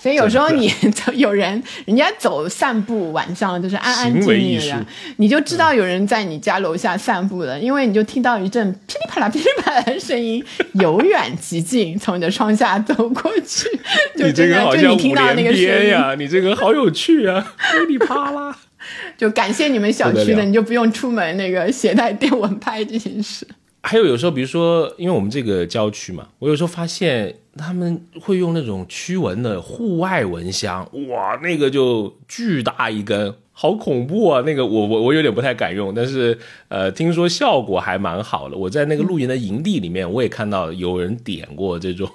[0.00, 0.72] 所以有时候你
[1.16, 10.42] 有人，人家走散步，晚上就是安安静静的，你就知道有人在你家楼下散步了，因为你就听到一阵噼里啪啦、噼里啪啦的声音，
[10.74, 13.68] 由远及近，从你的窗下走过去。
[14.16, 16.14] 就你这个好像五连鞭呀！
[16.16, 17.54] 你这个好有趣啊！
[17.72, 18.56] 噼里啪啦，
[19.18, 23.46] 就感谢你们小区的，你就不用出门那个携带电蚊拍这件事。
[23.82, 34.40] 还有有时候，比如说，因为我们这个郊区嘛，我有时候发现他们会用那种驱蚊的户外蚊香，哇，那个就巨大一根，好恐怖啊！
[34.46, 38.56] 那个我我我有点不太敢用，但是呃，听说效果还蛮好的。
[38.56, 42.08] 我在那个露营的营地里面，我也看到有人点过这种。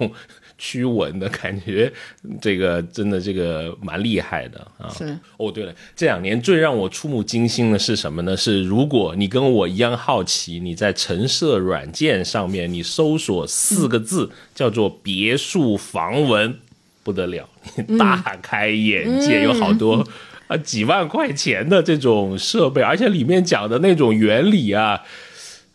[0.58, 1.92] 驱蚊的感觉，
[2.42, 4.88] 这个真的这个蛮厉害的啊！
[4.90, 8.38] 是哦，对了，这两年最让我触目惊心的是什么呢？
[8.38, 16.58] 是如果你跟我一样好奇，你在橙色软件上面你搜索四个字叫做“别墅防蚊”，
[17.04, 20.08] 不得了，你大开眼界，有好多
[20.48, 25.02] 啊几万块钱的这种设备，而且里面讲的那种原理啊，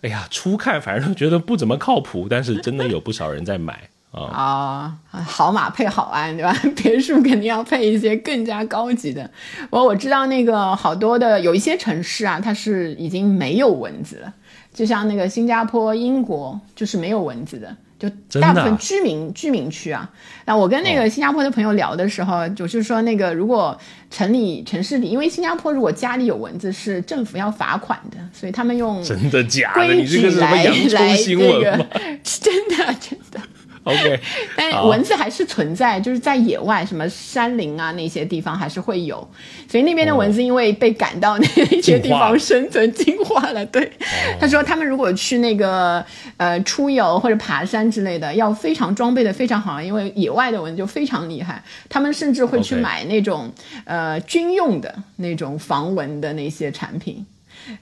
[0.01, 3.91] 哎呀，初看反正觉得不怎么靠谱，但是真的有不少人在买。
[4.25, 6.55] 啊，好马配好鞍，对吧？
[6.77, 9.31] 别墅肯定要配一些更加高级的。
[9.71, 14.33] 我我知道那个好多的有一些城市啊，它是已经没有蚊子了，
[14.73, 18.09] 就像那个新加坡、英国就是没有蚊子的，就
[18.41, 20.09] 大部分居民居民区啊。
[20.45, 23.79] 那我跟那个新加坡的朋友聊的时候，就是说那个如果
[24.11, 29.93] 城里城市里，因为新加坡如果家里有蚊子是政府要罚款的，所以他们用真的假的？
[29.93, 31.87] 你这个是什么洋葱新闻吗？
[32.25, 33.41] 真的真的。
[33.89, 34.21] OK，
[34.57, 39.27] 但蚊子还是存在，就是在野外，什么山林啊那些地方还是会有，
[39.69, 41.47] 所以那边的蚊子因为被赶到那
[41.81, 43.65] 些地方生存进化了。
[43.67, 43.91] 对，
[44.39, 46.05] 他说他们如果去那个
[46.37, 51.63] 呃出游或者爬山之类的，要非常装备的非常好，因为野外的蚊子就非常厉害。
[51.89, 53.51] 他们甚至会去买那种
[53.85, 57.25] 呃军用的那种防蚊的那些产品，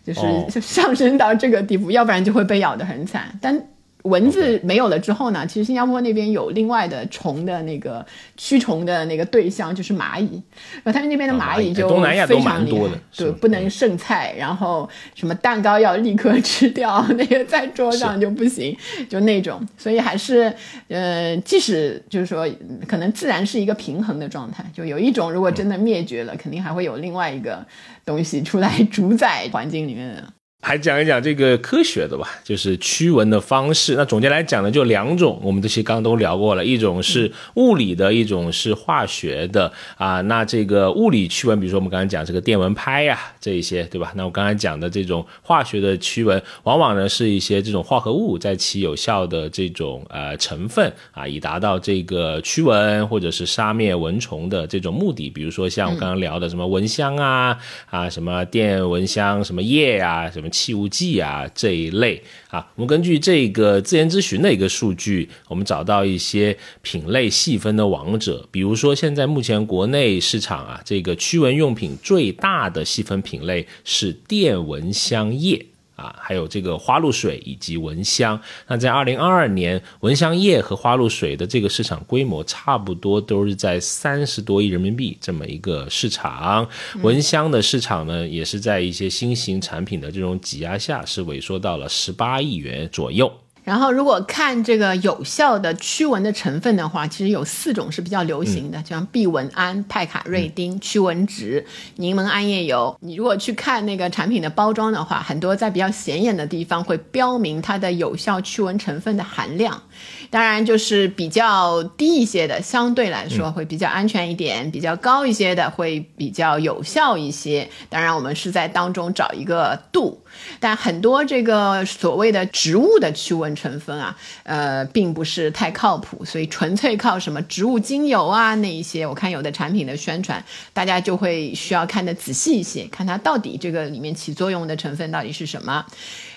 [0.04, 3.26] 就是上升到这个地步，要不然就会被咬得很惨。
[3.40, 3.60] 但
[4.06, 5.46] 蚊子没有了之后呢？
[5.46, 8.04] 其实新加坡那边有另外的虫的那个
[8.36, 10.42] 驱虫的那个对象，就是蚂蚁。
[10.82, 11.88] 然后他们那边的蚂蚁就
[12.26, 18.76] 非常厉害，对，不能剩菜，然后什么蛋糕要立刻吃掉，那个在桌上就不行，
[19.08, 19.60] 就那种。
[19.76, 20.52] 所以还是，
[20.88, 22.48] 呃，即使就是说，
[22.86, 27.66] 可能自然是一个平衡的状态，就有一种如果真的灭绝了，肯定还会有另外一个
[28.04, 30.24] 东西出来主宰环境里面的。
[30.62, 33.94] 还讲一讲这个科学的吧，就是驱蚊的方式。
[33.94, 40.20] 那总结来讲呢，就两种，我们这些刚刚都聊过了，一种是物理的，一种是化学的啊。
[40.22, 44.12] 那这个物理驱蚊，比如说我们刚才讲这个电蚊拍呀，这一些，对吧？
[44.16, 55.30] 那我刚才讲的这种化学的驱蚊，往往呢是一些这种化合物在其有效的这种呃成分啊，以达到这个驱蚊或者是杀灭蚊虫的这种目的。
[55.30, 57.56] 比如说像我刚刚聊的什么蚊香啊
[57.88, 60.45] 啊，什么电蚊香，什么液啊，什么。
[60.50, 75.66] 器物剂啊这一类啊，我们根据这个自研咨询的一个数据，我们找到一些品类细分的王者，比如说现在目前国内市场啊，这个驱蚊用品最大的细分品类是电蚊香液。
[75.96, 78.40] 啊，还有这个花露水以及蚊香。
[78.68, 86.68] 那在二零二二年，蚊香液和花露水的这个市场规模差不多都是在三十多亿人民币这么一个市场。
[87.02, 93.32] 蚊香的市场呢，也是在一些新型产品的这种挤压下，是萎缩到了十八亿元左右。
[93.66, 101.64] 然后，如果看这个有效的驱蚊的成分的话，其实有四种是比较流行的，就像避蚊胺、派卡瑞丁、驱蚊酯、
[101.96, 102.96] 柠檬桉叶油。
[103.00, 109.82] 你如果去看那个产品的包装的话，很多在比较显眼的地方会标明它的有效驱蚊成分的含量。
[110.30, 117.68] 当然，就是比较低一些的，相对来说会比较安全一点；比较高一些的会比较有效一些。
[117.88, 120.20] 当然，我们是在当中找一个度。
[120.60, 135.86] 但很多这个所谓的植物的驱蚊成分啊，呃，并不是太靠谱，所以纯粹靠什么植物精油啊那一些，我看有的产品的宣传，大家就会需要看得仔细一些，看它到底这个里面起作用的成分到底是什么。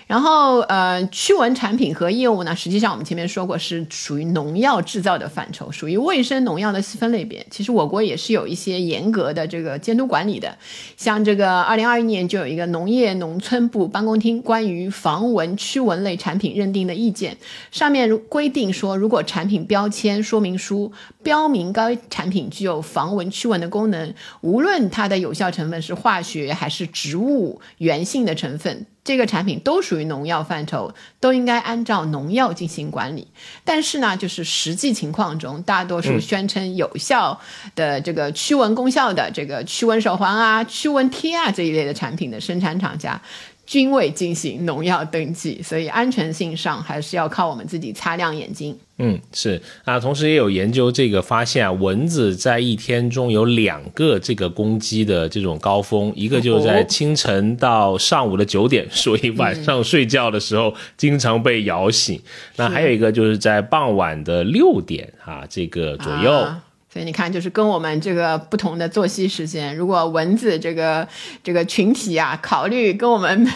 [0.09, 7.45] 然后呃，驱蚊产品和业务呢，实际上我们前面说过是属于农药制造的范畴，属于卫生农药的细分类别。
[7.51, 10.57] 其实我国也是有一些严格的这个监督管理的，
[10.97, 17.37] 像这个二零二一年就有一个农业农村部办公厅关于防蚊驱蚊类产品认定的意见，
[17.69, 20.91] 上面规定说，如果产品标签说明书
[21.21, 28.87] 标明该产品具有防蚊驱蚊的功能，无论它的有效成分是化学还是植物源性的成分。
[29.09, 33.27] 这个产品都属于农药范畴，都应该按照农药进行管理。
[33.63, 37.41] 但是呢，就是实际情况中，大多数宣称有效
[37.73, 43.19] 的这个驱蚊功效的这个驱蚊手环啊、驱蚊贴啊这一类的产品的生产厂家。
[43.69, 48.75] 均未进行农药登记，所以安全性上还是要靠我们自己擦亮眼睛。
[48.97, 62.19] 嗯，是啊，同时也有研究这个发现啊，蚊子在一天中有两个这个攻击的这种高峰，一个就是在清晨到上午的九点，所以晚上睡觉的时候经常被咬醒。
[62.55, 66.47] 那还有一个就是在傍晚的六点啊，这个左右。
[66.91, 71.07] 所以你看，就是跟我们这个不同的作息时间，如果蚊子这个
[71.43, 73.47] 这个群体啊，考虑跟我们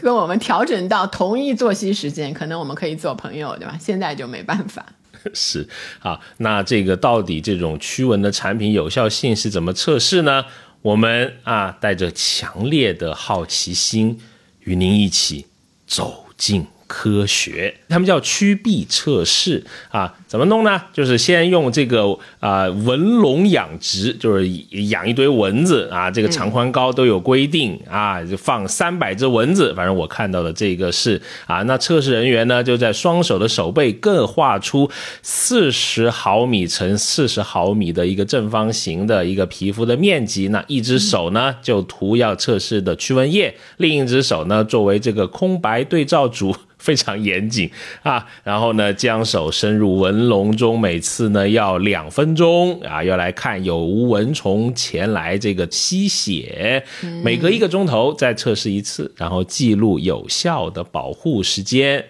[0.00, 3.78] 跟我们调整到同一作息时间，可能我们可以做朋友，对吧？
[3.80, 4.84] 现在就没办法。
[5.32, 5.66] 是
[6.00, 10.44] 啊，那这个到底这种驱蚊的产品有效性是怎么测试呢？
[10.82, 14.20] 我们啊，带着强烈的好奇心，
[14.64, 15.46] 与您一起
[15.86, 17.76] 走进科学。
[17.88, 20.18] 他们叫驱避测试啊。
[20.34, 20.82] 怎么弄呢？
[20.92, 22.02] 就是先用这个
[22.40, 24.48] 啊蚊笼养殖，就是
[24.88, 29.72] 养一堆蚊子啊，这个长宽高都有规定啊，就放三百只蚊子。
[29.74, 34.90] 反正我看到的这个是啊，那测试人员呢就在双手的手背各画出
[35.22, 40.48] 四十毫米乘四十毫米的一个正方形的一个皮肤的面积。
[40.48, 47.70] 那一只手呢就涂要测试的驱蚊液，另一只手呢作为这个空白对照组，非常严谨
[48.02, 48.26] 啊。
[48.42, 50.23] 然后呢将手伸入蚊。
[50.26, 56.84] 笼中每次呢要两分钟啊，要来看有无蚊虫前来这个吸血，
[57.22, 62.04] 每隔一个钟头再测试一次，然后记录有效的保护时间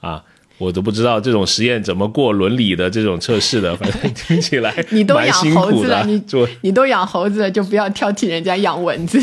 [0.00, 0.22] 啊，
[0.58, 6.22] 我都不知道这种实验怎么过伦理的这种测试的， 反正听起来 你都养猴子了，你
[6.62, 9.18] 你都养猴子了，就不要挑剔人家养蚊子。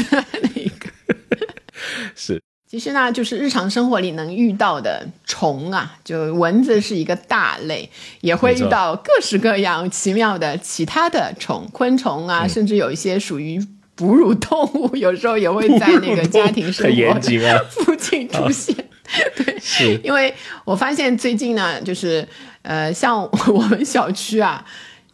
[2.69, 7.89] 其实呢，就是日常生活里能遇到的虫啊，就蚊子是一个大类，
[8.21, 13.59] 也会遇到各式各样奇妙的其他的虫、昆虫啊，甚至有一些属于
[13.95, 17.19] 哺乳动物，有时候也会在 那个家庭生活
[17.71, 18.75] 附近出现。
[19.35, 20.31] 对，因为
[20.63, 22.27] 我发现最近呢，就是
[22.61, 24.63] 呃，像我们小区啊。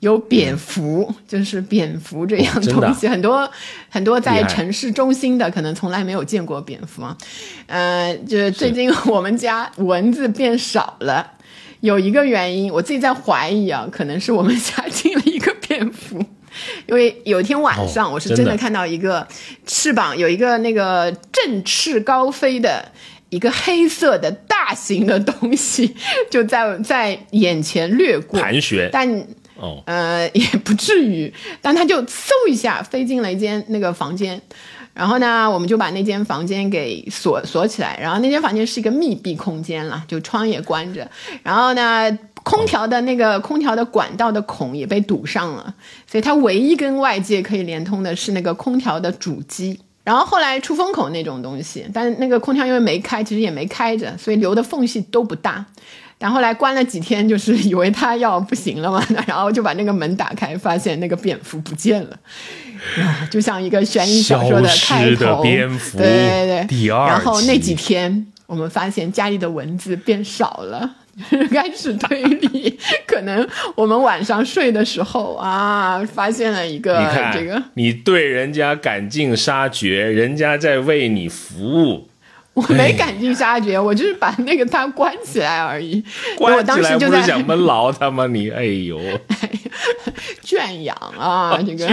[0.05, 3.49] 有蝙蝠，就是蝙蝠这样东西， 很多
[3.89, 7.17] 很多在城市中心的可能从来没有见过蝙蝠啊。
[7.65, 11.31] 呃，就是最近我们家蚊子变少了，
[11.79, 16.23] 有一个原因，我自己在怀疑啊，可能是我们家进了一个蝙蝠，
[16.85, 18.55] 因为有一天晚上我是真的。
[18.55, 19.27] 看到一个
[19.65, 22.91] 翅膀有一个那个振翅高飞的
[23.29, 25.95] 一个黑色的大型的东西
[26.29, 29.27] 就在在眼前掠过盘旋，但。
[29.57, 34.41] 哦，呃，也不至于，但他就嗖一下飞进了一间那个房间，
[34.93, 41.09] 然后呢，我们就把那间房间给锁锁起来，然后那间房间是一个密闭空间了，就窗也关着，
[41.41, 45.73] 然后呢，空调的那个空调的管道的孔也被堵上了，
[46.05, 55.65] 所以它唯一跟外界可以连通的是那个空调的主机，然后后来出风口那种东西，但那个空调因为没开，其实也没开着，所以留的缝隙都不大。
[56.18, 62.18] 然后来关了几天，就是 以为他要不行了嘛， 然后就把那个门打开，发现那个蝙蝠不见了，
[63.30, 65.41] 就像一个悬疑小说的开头。
[65.41, 66.66] 蝙蝠，对对对。
[66.68, 70.89] 第二然后那几天，我们发现家里的蚊子变少了，
[71.51, 73.45] 开始推理，可能
[73.76, 77.61] 我们晚上睡的时候啊，发现了一个这个。
[77.74, 82.07] 你对人家赶尽杀绝，人家在为你服务。
[82.55, 86.01] 我没赶尽杀绝，我就是把那个它关起来而已。
[86.39, 88.25] 关起来不是想闷牢他吗？
[88.27, 88.97] 你哎呦，
[90.41, 91.85] 圈养啊，这个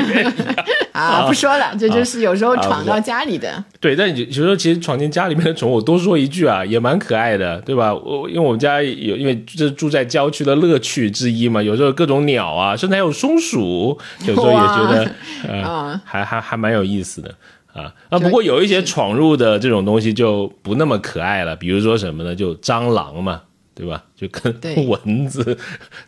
[0.93, 3.63] 啊不说了，这就是有时候闯到家里的。
[3.81, 7.93] 对，但有时候其实闯进家里面的宠物，我多说一句啊，也蛮可爱的，对吧？
[7.93, 15.11] 我因为我们家有，因为这住在郊区的乐趣之一嘛，有时候各种鸟啊，甚至还有松鼠，有时候也觉得
[15.49, 17.35] 呃，还还还蛮有意思的。
[17.73, 18.19] 啊啊！
[18.19, 22.35] 不过有一些闯入的这种东西就不那么可爱了，比如说什么呢？
[22.35, 23.43] 就蟑螂嘛，
[23.75, 24.05] 对吧？
[24.17, 24.55] 就跟
[24.87, 25.57] 蚊子，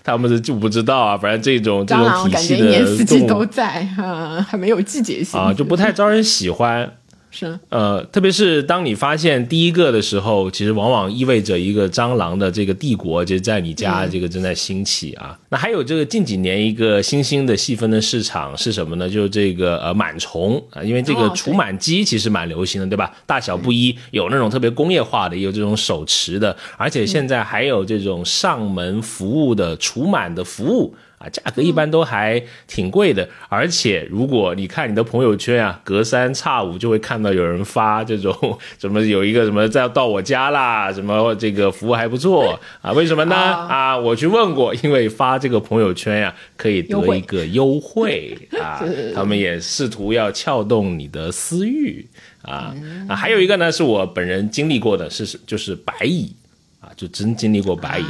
[0.02, 1.16] 他们是就不知道啊。
[1.16, 6.98] 反正这种这种体系的一年四季都在啊，还没有季节性啊，就不太招人喜欢。
[7.36, 15.36] 是，呃，特别是当你发现第一个的时候，其实往往意味着一个蟑螂的这个帝国就在你家这个正在兴起啊。
[15.48, 19.10] 那还有这个近几年一个新兴的细分的市场是什么呢？
[19.10, 23.12] 就是这个呃螨虫啊，因为这个哦除螨机其实蛮流行的，对吧？
[23.26, 30.94] 大小不一，有那种特别工业化的，也有这种手持的，而且现在还有这种上门服务的除螨的服务。
[31.24, 42.92] 啊，价格一般都还挺贵的，而且如果你看你的朋友圈啊，隔三差五就会看到有人发这种什么有一个什么再到我家啦，什么这个服务还不错啊？
[42.92, 43.34] 为什么呢？
[43.34, 52.06] 哦啊，我去问过，因为发这个朋友圈呀、可以得一个优惠 啊，他们也试图要撬动你的私欲
[52.42, 52.74] 啊
[53.08, 56.34] 啊，还有一个呢是我本人经历过的是就是白蚁
[56.80, 58.04] 啊，就真经历过白蚁。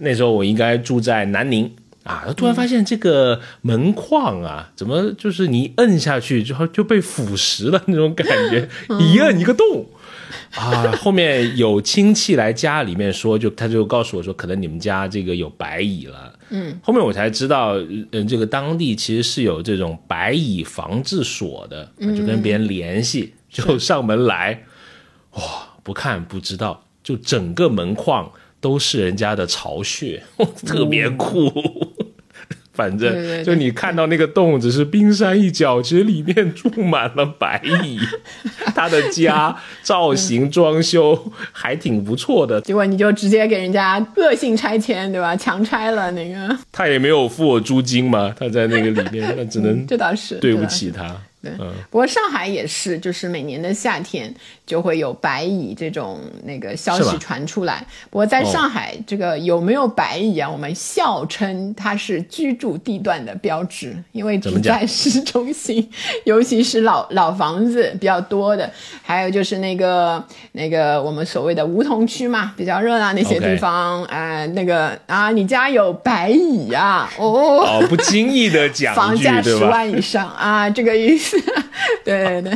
[0.00, 1.68] 那时候我应该住在南宁
[2.08, 9.86] 啊，突然发现这个门框啊，怎么就是你一摁下去之后就被腐蚀了那种感觉，一摁一个洞。
[10.54, 16.32] 啊，后面有亲戚来家里面说，就他就告诉我说，可能你们家这个有白蚁了。
[16.48, 17.74] 嗯，后面我才知道，
[18.12, 24.64] 嗯，这个当地其实是有这种白蚁防治所的，就跟别人联系，就上门来，
[25.32, 25.42] 哇，
[25.82, 28.30] 不看不知道，就整个门框
[28.60, 30.22] 都是人家的巢穴，
[30.64, 31.52] 特别酷。
[32.78, 37.98] 反正就你看到那个洞只是冰山一角，其实里面住满了白蚁。
[38.72, 45.34] 他的家造型装修还挺不错的，结果你就直接给人家恶性拆迁，对吧？
[45.34, 51.16] 强拆了那个，他也没有付我租金嘛，他在那个里面，那只能 这倒是对不起他。
[51.42, 54.32] 对嗯，不过上海也是，就是每年的夏天
[54.68, 57.82] 就会有白蚁这种那个消息传出来。
[58.10, 60.50] 不过在上海，这个有没有白蚁啊？
[60.50, 65.90] 我们笑称它是居住地段的标志，因为只在市中心，
[66.26, 68.70] 尤其是老老房子比较多的，
[69.02, 77.10] 还有就是那个那个我们所谓的梧桐区嘛，比较热闹那些地方，呃，那个啊，你家有白蚁啊？
[77.16, 77.38] 哦。
[77.38, 79.56] 哦，不经意的讲房价，十？
[79.56, 81.40] 万以上啊，这个意思，
[82.04, 82.52] 对对对。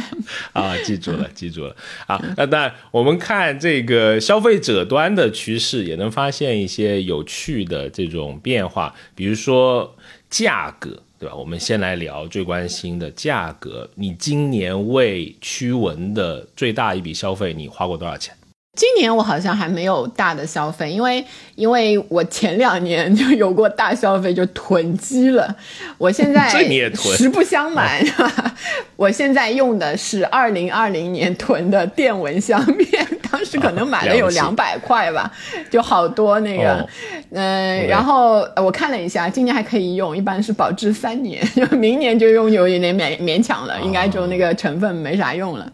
[0.53, 1.75] 啊，记住了，记住了
[2.07, 2.21] 啊。
[2.37, 9.97] 那当然，我们看这个消费者端的趋势，也能发现一些有趣的这种变化，比如说
[10.31, 11.35] 价格，对吧？
[11.35, 13.89] 我们先来聊最关心的价格。
[13.95, 18.35] 你今年为驱蚊的最大一笔消费，你花过多少钱？
[18.75, 21.23] 今年我好像还没有大的消费，因为
[21.57, 25.55] 因为我前两年就有过大消费，就囤积了。
[25.99, 27.15] 我现在 这你也囤？
[27.15, 28.03] 实不相瞒，
[28.97, 35.31] 我现在用的是二零二零年囤的电蚊香片，当时可能买了有两百块吧，
[35.71, 36.89] 就好多那个，哦。
[37.33, 45.71] 嗯、然后呃我看了一下，今年还可以用，一般是保质三年，就明年就用有一点勉勉强了，应该就那个成分没啥用了。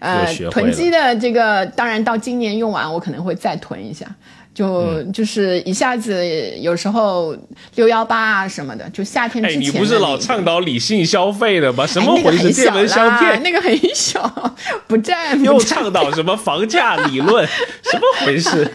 [0.00, 4.06] 呃囤积的这个，当然到今年用完，我可能会再囤一下。
[4.54, 6.24] 就、嗯就是一下子，
[6.60, 7.36] 有时候
[7.76, 11.86] 六幺八啊什么的，就夏天之哎，前的那个、你不是老倡导理性消费的吗？
[11.86, 12.52] 什哎么回事？
[12.52, 17.46] 电蚊香片那个很小，不占不又倡导什么房价理论？
[17.82, 18.70] 什么回事？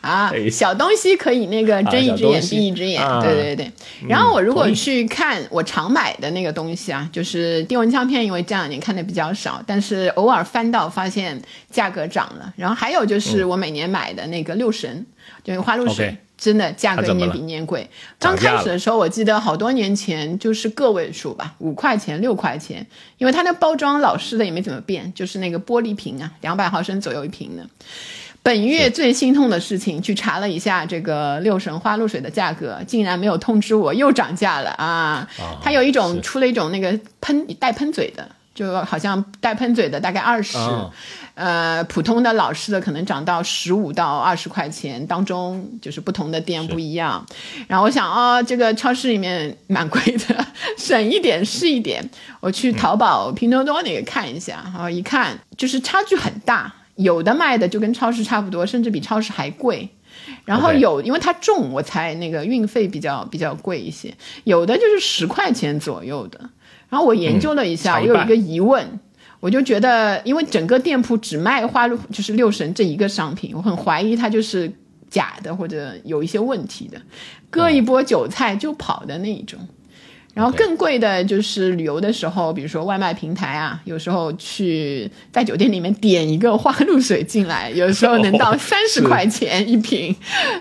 [0.00, 3.70] 啊哎，小东西可以那个睁一只眼闭一只眼，啊对对对。
[4.08, 12.52] 然后我如果去看我常买的那个东西啊，就是电蚊香片，因为这两年看的比较少，但是偶尔翻到发现价格涨了。
[12.56, 15.04] 然后还有就是我每年买的那个六神，就
[15.52, 16.16] 是花露水。
[16.38, 17.84] 真的价格年比一年贵。
[18.16, 22.86] 刚开始的时候，我记得好多年前就是个位数吧，五块钱、六块钱，
[23.18, 27.66] 因为它那包装老式的也没怎么变，就是那个玻璃瓶啊，两百毫升左右一瓶的。
[28.40, 35.28] 本月最心痛的事情，去查了一下这个六神花露水的价格，竟然没有通知我又涨价了啊！
[35.60, 40.92] 它有一种出了一种那个喷带喷嘴的，就好像带喷嘴的大概二十、哦
[41.38, 47.24] 呃，普通的老式的可能涨到十五到二十块钱，当中就是不同的店不一样。
[47.68, 50.44] 然后我想，哦，这个超市里面蛮贵的，
[50.76, 52.04] 省一点是一点。
[52.40, 59.88] 我去淘宝、拼多多那个看一下，然后一看就是差距很大，有的卖的就跟超市差不多，甚至比超市还贵。
[60.44, 64.12] 然后有因为它重，我才那个运费比较比较贵一些，
[64.42, 66.50] 有的就是十块钱左右的。
[66.88, 68.98] 然后我研究了一下，我有一个疑问，
[69.40, 74.72] 我就觉得，因为整个店铺只卖花露就是六神这一个商品，我很怀疑它就是
[75.08, 77.00] 假的或者有一些问题的，
[77.48, 79.58] 割一波韭菜就跑的那一种。
[80.38, 90.14] 然后更贵的就是旅游的时候，比如说外卖平台啊，有时候去在酒店里面点一个花露水进来，有时候能到 三十块钱一瓶。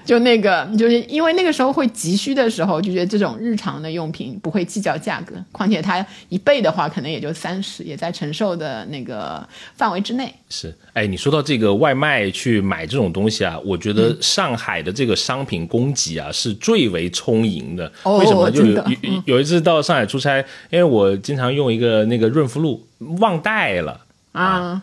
[0.03, 10.33] 就那个，就是因为那个时候会急需的时候，就觉得这种日常的用品不会计较价格，况且它一倍的话，可能也就三十，也在承受的那个范围之内。
[10.49, 17.91] 是，哎，你说到这个外卖去买这种东西啊，我觉得嗯上海的这个商品供给啊是最为充盈的。
[18.01, 18.49] 哦为什么？
[18.49, 20.39] 就有真的嗯有有一次到上海出差，
[20.69, 22.87] 因为我经常用一个那个润肤露
[23.19, 23.99] 忘带了。
[24.31, 24.81] 啊，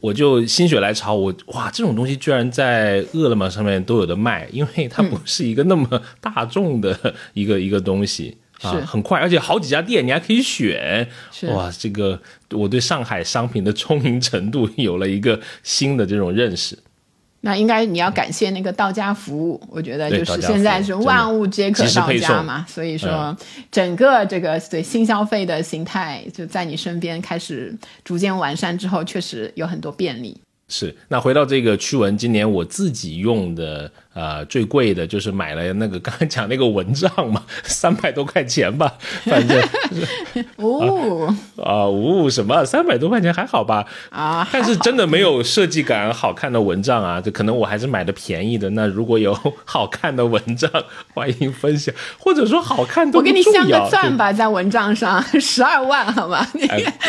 [0.00, 8.36] 我就心血来潮，我哇，这种东西居然在饿了么上面都有的卖，因为它不是一个那么大众的一个、一个东西。
[8.62, 11.08] 啊，很快，而且好几家店你还可以选，
[11.48, 12.20] 哇，这个
[12.52, 16.78] 我对上海商品的充盈程度有了一个新的这种认识。
[17.44, 23.36] 那应该你要感谢那个到家服务，我觉得就是现在是万物皆可到家嘛，所以说
[23.70, 30.40] 整个这个对新消费的形态就在你身边开始逐渐完善之后，确实有很多便利。
[30.74, 38.94] 是，那回到这个驱蚊，今年我自己用的，呃，最贵的就是买了那个刚才讲那个蚊帐嘛，三百多块钱吧，
[39.26, 39.62] 反正
[40.56, 43.84] 哦啊，呜、什么三百多块钱还好吧？
[44.08, 48.70] 啊，但是真的没有设计感好看的蚊帐啊，这可能我还是买的便宜的。
[48.70, 50.70] 那如果有 好看的蚊帐，
[51.12, 56.46] 欢迎分享，或者说好看都我给你镶个钻吧，在蚊帐上十二万，好吗？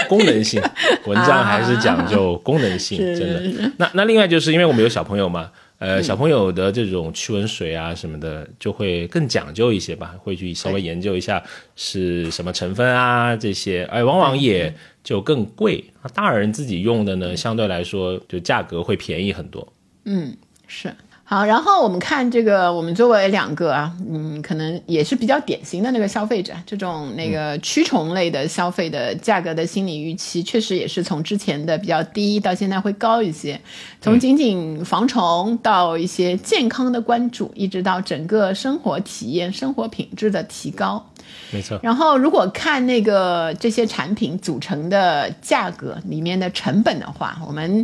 [0.09, 0.61] 功能性，
[1.07, 3.71] 蚊帐还是讲究功能性，是真是的。
[3.77, 5.51] 那那另外就是因为我们有小朋友嘛。
[5.79, 11.43] 呃，小朋友的这种驱蚊水啊什么的，就会更讲究一些吧，会去稍微研究一下
[11.75, 14.73] 是什么成分啊这些，哎，往往也
[15.03, 15.83] 就更贵。
[16.01, 19.73] 那大人自己用的呢，相对来说就价格会便宜很多。
[20.05, 20.33] 嗯，
[20.67, 20.95] 是。
[21.33, 33.59] 好，然后我们看这个，我们作为两个啊，嗯，可能也是比较典型的那个消费者，这种那个驱虫类的消费的价格的心理预期，确实也是从之前的比较低到现在会高一些，
[33.99, 41.03] 从仅仅防虫到一些健康的关注，一直到整个生活体验、生活品质的提高。
[41.49, 47.83] 没错，然后，如果看那个这些产品组成的价格里面的成本的话，我们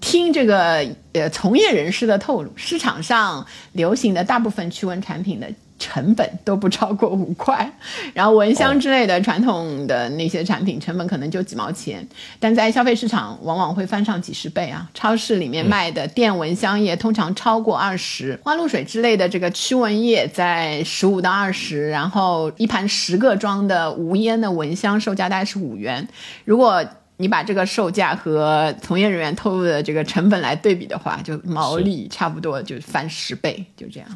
[0.00, 5.46] 听这个呃从业人士的透露，市场上流行的大部分驱蚊产品的。
[5.82, 7.72] 成本都不超过五块，
[8.12, 12.06] 然后蚊香之类的传统的那些产品成本可能就几毛钱，
[12.38, 14.86] 但在消费市场往往会翻上几十倍啊！
[14.92, 26.06] 超市里面卖的电蚊香液通常超过二十，花露水之类的这个驱蚊液在十五到二十，然后一盘十个装的无烟的蚊香售价大概是五元。
[26.44, 26.84] 如果
[27.20, 34.08] 你把这个售价和从业人员透露的这个成本来对比的话，就毛利差不多就翻十倍，就这样。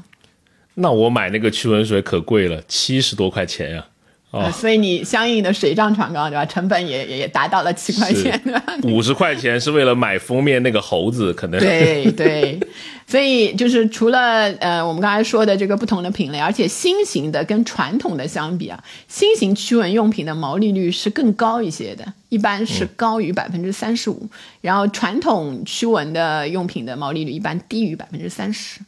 [0.73, 3.93] 那我买那个驱蚊水可贵了，七十多块钱呀、呃
[4.35, 6.45] 哦，所以你相应的水涨船高，对吧？
[6.45, 8.62] 成本也也也达到了七块钱，对吧？
[8.82, 12.59] 五十块钱是为了买封面那个猴子，可能对对，
[13.07, 24.28] 所以就是除了呃我们刚才说的这个不同的品类，而且新型的跟传统的相比啊，新型驱蚊用品的毛利率是更高一些的，一般是高于百分之三十五，
[24.61, 28.80] 然后传统驱蚊的用品的毛利率一般低于百分之三十。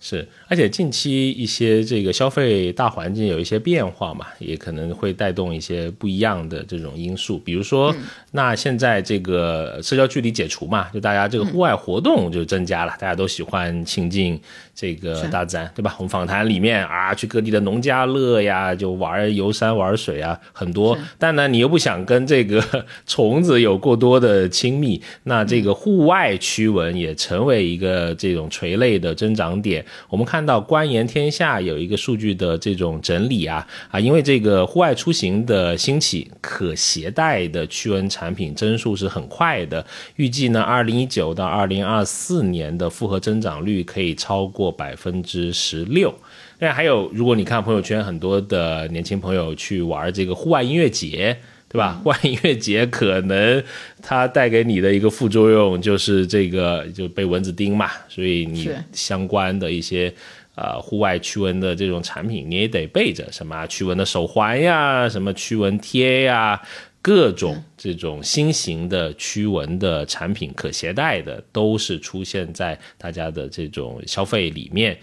[0.00, 7.36] 是，而且近期一些这个消费大环境有一些变化嘛，也可能会带动一些不一样的这种因素。
[7.38, 7.92] 比如说，
[8.30, 14.40] 那现在这个社交距离解除嘛，就大家这个户外活动就增加了，大家都喜欢亲近
[14.72, 15.92] 这个大自然，对吧？
[15.98, 20.96] 我们访谈里面啊，去各地的农家乐呀，就玩游山玩水啊，很多。
[21.18, 22.62] 但呢，你又不想跟这个
[23.04, 29.84] 虫子有过多的亲密，那这个户外驱蚊也成为一个这种垂类的增长点。
[30.08, 39.84] 我们看到官研天下有一个数据的这种整理啊啊，因为这个户外出行的兴起，可携带的驱蚊产品增速是很快的。
[40.16, 46.14] 预计呢，二零一九到二零二四年的复合增长率可以超过百分之十六。
[46.58, 51.38] 那还有，如果你看朋友圈，很多的年轻朋友去玩这个户外音乐节。
[51.70, 52.00] 对吧？
[52.02, 53.62] 户外音乐节可能
[54.02, 60.10] 它带给你的一个副作用就是这个就被蚊子叮嘛，所以你相关的一些
[60.54, 66.58] 呃户外驱蚊的这种产品你也得备着，什么啊驱蚊的手环呀，什么驱蚊贴呀，
[67.02, 74.98] 各种这种新型的驱蚊的产品可携带的，都是出现在大家的这种消费里面。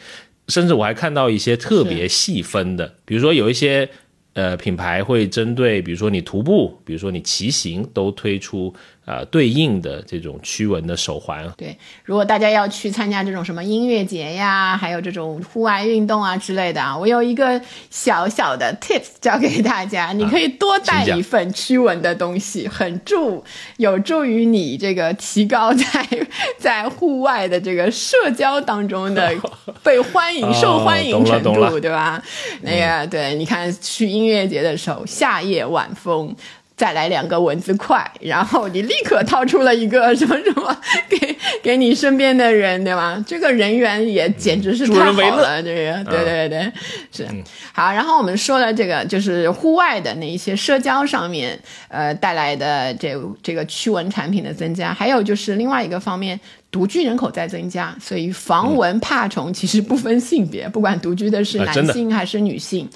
[0.48, 3.90] 甚至我还看到一些特别细分的，比如说有一些
[4.36, 8.74] 呃品牌会针对，比如说你徒步，比如说你骑行，都推出
[9.06, 11.48] 啊、对应的这种驱蚊的手环。
[11.56, 23.44] 对，如果大家要去参加这种什么音乐节呀，还有这种户外运动啊之类的啊，我有一个小小的 tips 教给大家，你可以多带一份驱蚊的东西，很助
[23.78, 26.08] 有助于你这个提高在
[26.58, 29.32] 在户外的这个社交当中的
[29.84, 32.22] 被欢迎、哦受欢迎程度，对吧？
[32.62, 36.36] 那个对，你看去音乐节的时候，夏夜晚风。
[36.78, 40.78] 再来两个蚊子块，然后你立刻掏出了一个什么什么
[41.10, 43.24] 给给你身边的人，对吧？
[43.26, 46.72] 这个人缘也简直是太好了，这个对对对，
[47.12, 47.28] 是
[47.74, 47.92] 好。
[47.92, 51.58] 然后我们说了这个就是户外的那一些社交上面，
[51.88, 56.40] 呃带来的这这个驱蚊产品的增加，还有就是另外一个方面。
[56.72, 62.90] 独居人口在增加，所以防蚊怕虫其实不分性别，不管独居的是男性还是女性，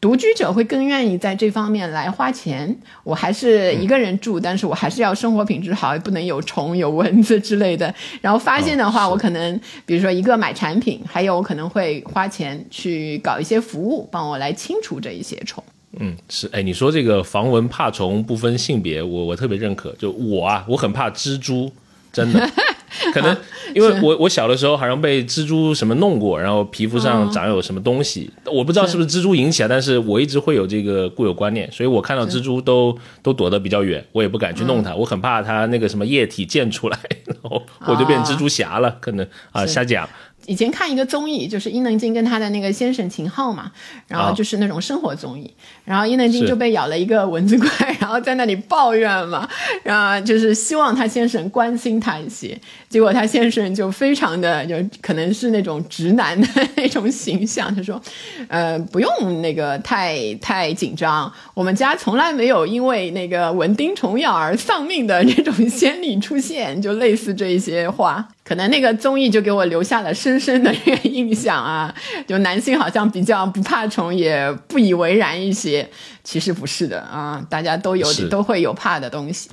[0.00, 2.76] 独居者会更愿意在这方面来花钱。
[3.02, 7.92] 我还是一个人住，但是我还是要生活品质好，不能有虫、有蚊子之类的。
[8.20, 15.62] 然后发现的话，哦我可能比如说一个买产品，还有我可能会花钱去搞一些服务，帮我来清除这一些虫。
[15.98, 19.90] 嗯，是，哎，你说这个防蚊怕虫不分性别，我我特别认可。
[19.92, 21.72] 就我啊，我很怕蜘蛛，
[22.16, 22.50] 真的，
[23.12, 23.36] 可能
[23.74, 28.96] 因为我我小的时候好像被蜘蛛什么弄过，然后皮肤上长有什么东西，我不知道是。
[28.96, 40.08] 不是蜘蛛引起的，但是我一直会有这个固有观念，所以我看到蜘蛛都都躲得比较远，我也不敢去弄它，我很怕它那个什么液体溅出来，然后我就变蜘蛛侠了，可能啊瞎讲。
[40.46, 43.70] 以前看一个综艺，就是伊能静跟她的那个先生秦昊嘛，
[44.08, 45.50] 然后啊就是那种生活综艺，
[45.84, 49.48] 然后伊能静就被咬了一个蚊子怪，然后在那里抱怨嘛，
[49.82, 58.00] 然后就是希望她先生关心她一些，结果她先生就非常的就可能是那种直男的那种形象，他说，
[58.48, 68.28] 呃，不用那个太太紧张，我们家从来没有因为那个蚊叮虫咬而丧命的这种先例出现，就类似这一些话。
[68.46, 71.92] 可能那个综艺就给我留下了深深的这个印象啊，
[72.28, 75.88] 就男性好像比较不怕虫，也不以为然一些。
[76.22, 79.50] 其实不是的啊，大家都有都会有怕的东西。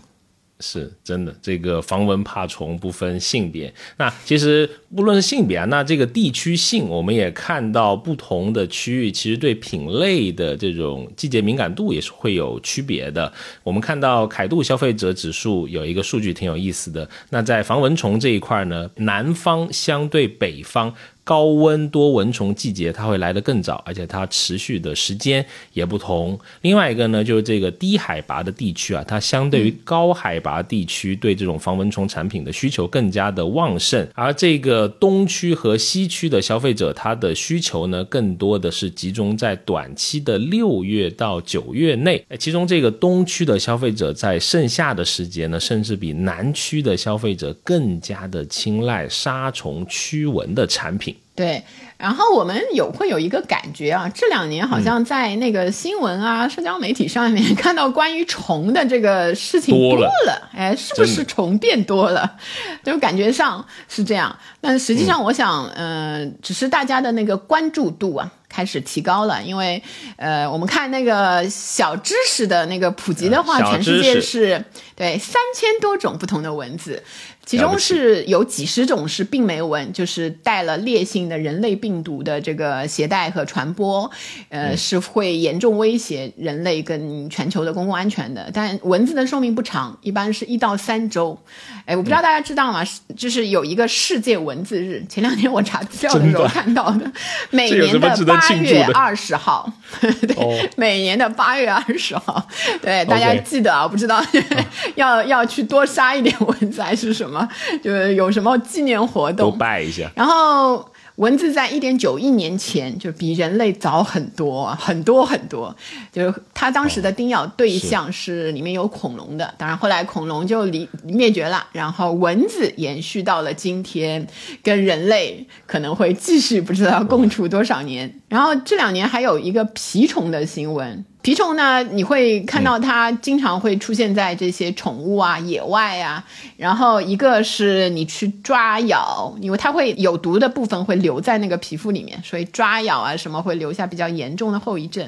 [0.65, 3.71] 是真的，这个防蚊怕虫不分性别。
[3.97, 13.31] 那其实不论是性别啊，那这个地区性，我们也看到不同的区域，其实对品类的这种季节敏感度也是会有区别的。
[13.61, 17.09] 我们看到凯度消费者指数有一个数据挺有意思的。
[17.29, 20.95] 那在防蚊虫这一块呢，南方相对北方。
[21.23, 26.37] 高温多蚊虫季节，它会来得更早，而且它持续的时间也不同。
[26.61, 34.07] 另外一个呢，就是这个低海拔的地区啊，它相对于高海拔地区对这种防蚊虫产品的需求更加的旺盛。
[34.13, 42.23] 而这个东区和西区的消费者，他的需求呢，更多的是集中在短期的六月到九月内。
[42.37, 51.12] 其中这个东区的消费者在盛夏的时节呢，甚至比南区的消费者更加的青睐杀虫驱蚊的产品。
[51.35, 51.63] 对，
[51.97, 60.07] 然后我们有会有一个感觉啊，这两年好像在那个新闻啊、社交媒体上面看到关于虫的这个事情多了。
[60.27, 62.37] 了，哎，是不是虫变多了？
[62.85, 68.31] 就感觉上是这样，但实际上我想，嗯、呃，只是大家的那个关注度啊。
[68.53, 69.81] 开始提高了，因为
[70.15, 74.63] 呃，我们看那个小知识的那个普及的话，嗯全世界是
[74.95, 77.01] 对三千多种不同的蚊子，
[77.45, 84.09] 其中是有几十种是病媒蚊，就是带了烈性的人类病毒的这个携带和传播，
[84.49, 84.77] 呃，嗯。
[84.77, 88.49] 是会严重威胁人类跟全球的公共安全的。
[88.53, 91.37] 但蚊子的寿命不长，一般是一到三周。
[91.85, 92.83] 哎，我不知道大家知道吗？
[93.15, 97.09] 就是有一个世界蚊子日，前两天我查资料的时候看到的，
[97.51, 99.71] 每年的八月二十号，
[100.01, 100.69] 对，哦。
[100.75, 102.45] 每年的八月二十号，
[102.81, 104.21] 对，大家记得啊，不知道
[104.95, 107.32] 要要去多杀一点蚊子还是什么，
[107.81, 109.57] 就是有什么纪念活动都动。
[109.57, 110.11] 拜一下。
[110.15, 115.75] 然后蚊子在一点九亿年前就比人类早很多很多很多，
[116.11, 124.27] 就是它当时的叮咬对象是里面有恐龙的，当然后来恐龙就离灭绝了，然后蚊子延续到了今天，
[124.63, 128.19] 跟人类可能会继续不知道共处多少年。
[128.27, 131.05] 然后这两年还有一个蜱虫的新闻。
[131.21, 136.25] 蜱虫呢，你会看到它经常会出现在这些宠物啊、野外啊。
[136.57, 145.07] 然后一个是你去抓咬，因为它会有毒的部分会留在那个皮肤里面，所以抓咬啊什么会留下比较严重的后遗症。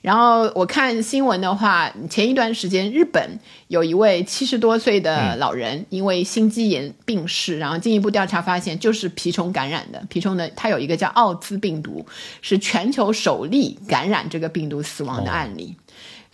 [0.00, 3.38] 然后我看新闻的话，前一段时间日本
[3.68, 10.02] 有一位七十多岁的老人因为心肌炎病逝，然后进一步调查发现就是蜱虫感染的。
[10.10, 12.04] 蜱虫的它有一个叫奥兹病毒，
[12.40, 15.76] 是全球首例感染这个病毒死亡的案例。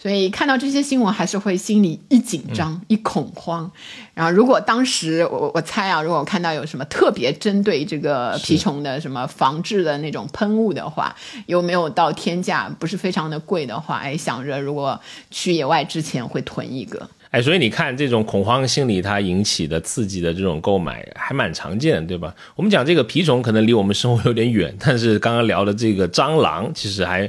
[0.00, 3.68] 所以看到这些新闻，还是会心里一紧张、一恐慌。
[4.14, 11.14] 然后，如果当时我我猜啊，如果我看到有什么特别针对这个蜱虫的什么防治的那种喷雾的话，
[11.46, 15.00] 又没有到天价，不是非常的贵的话，哎，想着如果
[15.32, 17.08] 去野外之前会囤一个。
[17.30, 22.32] 哎，所以你看，这种恐慌心理它引起的刺激的这种购买还蛮常见的，对吧？
[22.54, 27.28] 我们讲这个蜱虫可能离我们生活有点远，但是刚刚聊的这个蟑螂，其实还。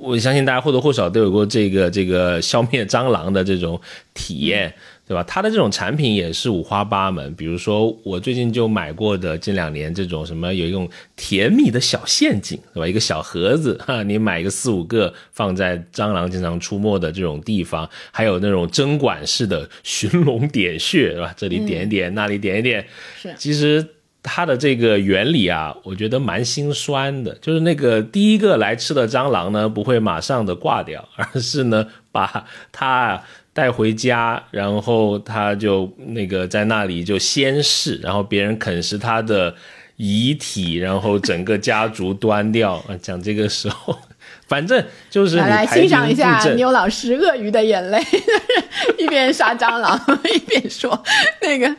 [0.00, 3.80] 我相信大家或多或少都有过这个这个消灭蟑螂的这种
[4.14, 4.72] 体验，
[5.06, 5.22] 对吧？
[5.24, 7.34] 它的这种产品也是五花八门。
[7.34, 12.86] 比如说，我最近就买过的近两年这种什么有一种甜蜜的小陷阱，对吧？
[12.86, 21.34] 一个小盒子哈，你买个四五个放在蟑螂经常出没的这种地方，还有那种针管式的寻龙点穴，对吧？
[21.36, 22.86] 这里点一点，那里点一点，
[23.20, 23.84] 是其实。
[24.22, 27.34] 它的这个原理啊，我觉得蛮心酸的。
[27.40, 39.54] 就是那个第一个来吃的蟑螂呢，不会马上的挂掉，而是呢把它带回家，然后它就那个在那里就先试，然后别人啃食它的
[39.96, 42.84] 遗体，然后整个家族端掉。
[43.02, 43.98] 讲这个时候，
[44.46, 48.00] 反正就是来欣赏一下牛老师鳄鱼的眼泪，
[48.98, 49.98] 一边杀蟑螂
[50.34, 51.02] 一边说
[51.40, 51.76] 那个。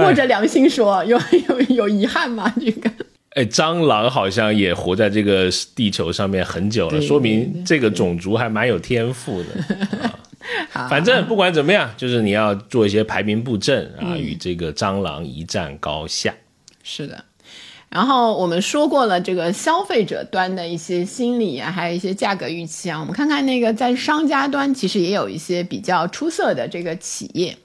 [0.00, 1.18] 摸着良心说， 有
[1.48, 2.52] 有有遗憾吗？
[2.60, 2.90] 这个，
[3.30, 9.48] 哎，蟑螂好像也活在这个地球上面很久了，说明这个种族还蛮有天赋的。
[10.88, 16.34] 反正不管怎么样，就是你要做一些排名布阵啊，与这个蟑螂一战高下。
[16.82, 17.24] 是的。
[17.94, 22.98] 然后我们说过了，这个消费者端的一些心理啊，还有一些价格预期啊。
[22.98, 27.56] 我们看看那个在商家端，其实也有一些比较出色的这个企业。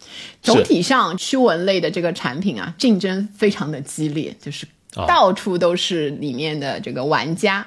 [0.43, 4.67] 总体上，驱蚊类的这个产品啊，竞争非常的激烈，就是
[5.07, 7.65] 到处都是里面的这个玩家。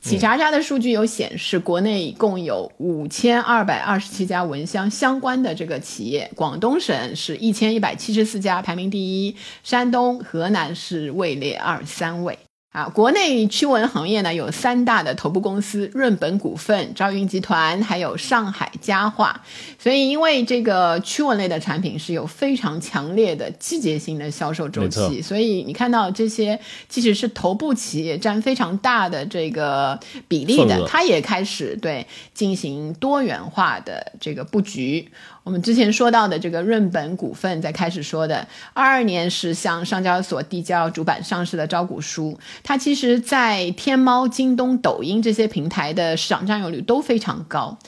[0.00, 12.38] 企查查的数据有显示，国内共有五千二百二十七家蚊香相关的这个企业，广东省是一千一百七十四家，排名第一；山东、河南是位列二三位。
[12.70, 19.42] 啊，国内驱蚊行业呢有三大的头部公司：润本股份、招云集团，还有上海家化。
[19.78, 29.98] 所以，因为这个驱蚊类的产品是有非常强烈的季节性的销售周期，所以你看到这些即使是头部企业占非常大的这个
[30.28, 35.08] 比例的，它也开始对进行多元化的这个布局。
[35.48, 47.78] 我们之前说到的这个润本股份，在开始说的二二年是向上交所递交主板上市的招股书，它其实，在天猫、京东、抖音这些平台的市场占有率都非常高。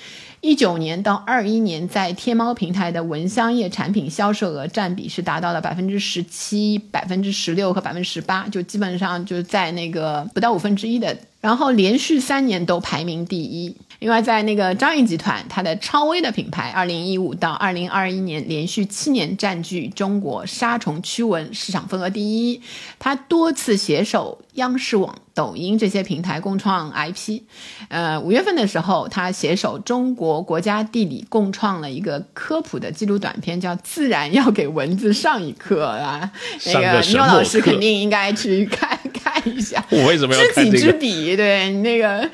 [0.40, 13.74] 一九年到二一年，在天猫平台的蚊香液产品销售额占比是达到了百分之十七、百分之十六和百分之十八，就基本上就在那个不到五分之一的，然后连续三年都排名第一。
[14.00, 22.60] 另外，在那个张裕集团，它的超威的品牌，二零一五到二零二一年连续七年占据中国杀虫驱蚊市场份额第一。
[22.98, 27.42] 它多次携手央视网、抖音这些平台共创 IP。
[27.88, 36.30] 呃，五月份的时候，他携手中国国家地理共创了一个科普的记录短片，叫《自然要给蚊子上一课》啊。
[36.66, 39.84] 那个牛老师肯定应该去看 看一下。
[39.90, 40.78] 我为什么要看这个？
[40.78, 42.28] 知己知彼，对那个。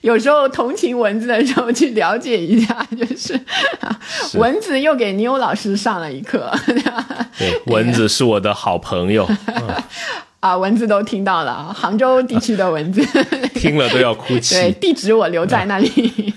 [0.00, 3.40] 有时候同情蚊子的时候，去了解一下，就是
[4.34, 6.52] 蚊子又给妞老师上了一课。
[7.38, 9.26] 对，蚊子是我的好朋友。
[10.44, 13.00] 啊，蚊子都听到了， 杭州地区的蚊子
[13.56, 14.54] 听了都要哭泣。
[14.56, 16.34] 对，地址我留在那里。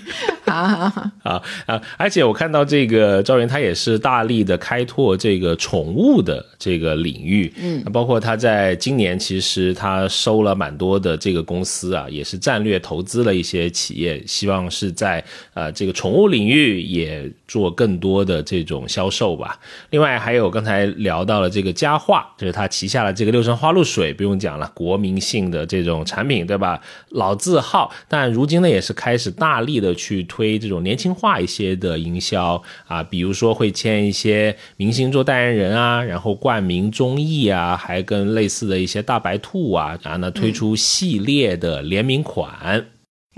[0.52, 1.82] 啊啊啊！
[1.96, 7.52] 而且我看到这个赵云，他也是大力的开拓这个宠物的这个领域。
[7.60, 15.22] 嗯，包括他在今年，其实他收了蛮多的这个公司啊，也是战略投资了一些企业，希望是在
[15.54, 19.58] 呃这个宠物领域也做更多的这种销售吧。
[19.90, 26.80] 另外还有刚才聊到了这个佳话，就是他旗下的这个六神花露水，不用讲了，国民性的这种产品，对吧？
[27.10, 30.18] 老字号，但如今呢也是开始大力的去。
[30.28, 42.86] 推这种年轻化一些的营销啊，比如说会签一些明星做代言人啊，然后冠名综艺啊，还跟类似的一些大白兔啊，然后呢推出系列的联名款。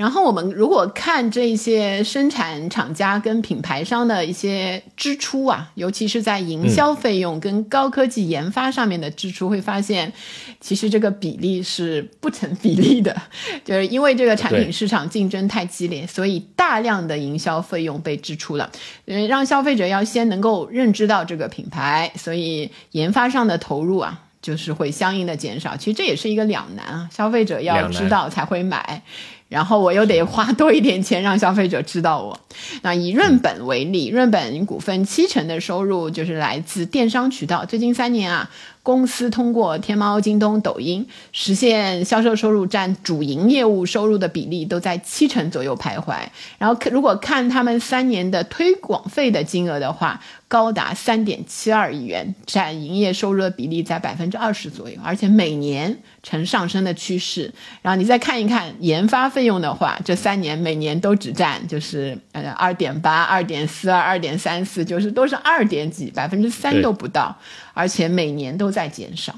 [0.00, 10.10] 然后我们如果看这些生产厂家跟品牌商的一些支出啊，尤其是在营销费用跟高科技研发上面的支出，会发现
[10.58, 13.14] 其实这个比例是不成比例的。
[13.62, 18.70] 就是因为这个产品市场竞争太激烈，所以大量的营销费用被支出了。
[19.04, 25.76] 嗯，让消费者要先能够认知到这个品牌，所以研发上的投入啊，就是会相应的减少。
[25.76, 29.02] 其实这也是一个两难啊，消费者要知道才会买。
[29.50, 32.40] 然后我又得花多一点钱让消费者知道我。
[32.80, 37.66] 那以润本为例，润本股份七成的收入就是来自电商渠道。
[37.66, 38.48] 最近三年啊。
[38.82, 46.14] 公司通过天猫、京东、抖音实现销售收入占主营业务收入的比例都在七成左右徘徊。
[46.56, 57.54] 然后，如果看他们三年的推广费的金额的话，高达三点七二亿元，占营业收入的比例在百分之二十左右，而且每年呈上升的趋势。
[57.82, 67.38] 然后你再看一看研发费用的话，这三年每年都只占就是呃二点八、二点四二、二点三四，就是都是二点几，百分之三都不到。
[67.72, 69.32] 而且每年都在减少，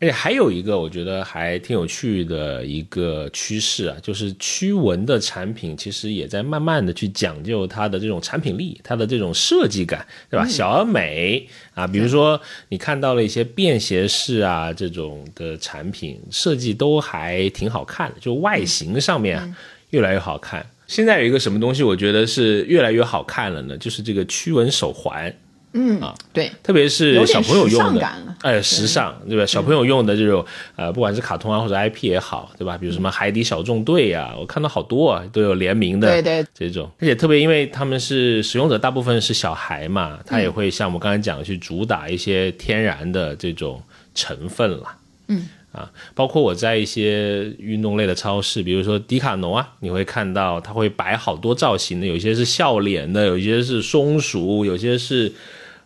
[0.00, 10.44] 而且还有一个我觉得还挺有趣的一个趋势啊，就是驱蚊的产品其实也在慢慢的去讲究它的这种产品力，它的这种设计感，对吧？
[10.46, 12.38] 小而美啊，比如说
[12.68, 19.54] 你看到了一些便携式啊这种的产品设计都还挺好看的，就外形上面
[19.90, 20.66] 越来越好看。
[20.86, 23.78] 现在有一个什么东西我觉得是越来越好看了呢？
[23.78, 25.34] 就是这个驱蚊手环。
[25.76, 28.08] 嗯啊，对，特别是小朋友用的，
[28.42, 29.44] 哎，时尚，对吧？
[29.44, 30.44] 小朋友用的这种，
[30.76, 32.78] 呃，不管是卡通啊或者 IP 也好，对吧？
[32.78, 43.82] 比如什么海底小纵队呀，我看到好多啊，都有联名的，对对，这种，而且特别因为他们是使用者，大部分是小孩嘛，他也会像我刚才讲的，去主打一些天然的这种
[44.14, 44.84] 成分了，
[45.26, 45.48] 嗯。
[45.72, 55.32] 啊，包括我在一些运动类的超市，比如说迪卡侬啊，你会看到它会摆好多造型的，有些是笑脸的，有些是松鼠，有些是。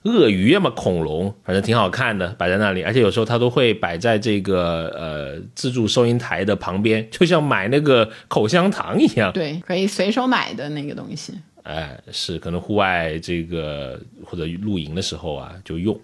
[0.08, 9.32] 鳄鱼要么恐龙，反正挺好看的，摆在那里，而且有时候它都会摆在这个呃自助收银台的旁边，就像买那个口香糖一样。
[9.32, 11.34] 对，可以随手买的那个东西。
[11.62, 15.98] 哎，是，可能户外这个或者露营的时候啊就用。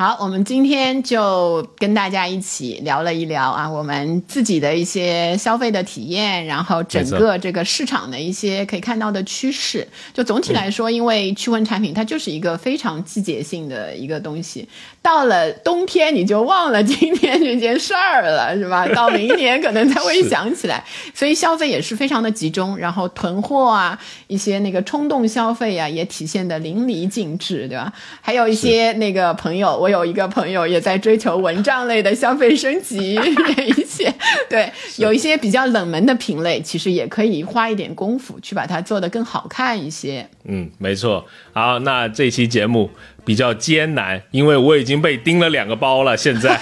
[0.00, 9.86] 好，我们今天就跟大家一起聊了一聊啊，我们自己的一些消费的体验，然后整个这个市场的一些可以看到的趋势。
[10.14, 14.66] 就总体来说，因为驱蚊产品它就是一个非常季节性的一个东西，
[15.02, 18.88] 到了冬天你就忘了今天这件事儿了，是吧？
[18.96, 20.82] 到明年可能才会想起来，
[21.14, 27.92] 所以消费也是非常的集中，然后囤货啊，一些那个冲动消费啊，也体现的淋漓尽致，对吧？
[28.22, 29.89] 还有一些那个朋友我。
[29.90, 33.14] 有一个朋友也在追求蚊帐类的消费升级，
[33.76, 34.12] 一些
[34.48, 40.26] 对有一些比较冷门的品类，其实也可以花一点功夫去把它做得更好看一些。
[40.44, 41.26] 嗯，没错。
[41.52, 42.90] 好，那这期节目
[43.24, 46.58] 比较艰难，因为我已经被叮了两个包了，现在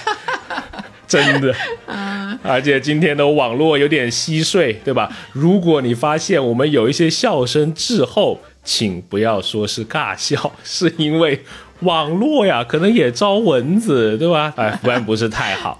[1.07, 1.55] 真的，
[2.43, 5.09] 而且今天的网络有点稀碎，对吧？
[5.31, 11.41] 如果你发现我们有一些笑声滞后，请不要说是尬笑，是因为。
[11.81, 14.53] 网络呀，可能也招蚊子，对吧？
[14.57, 15.79] 哎，不然不是太好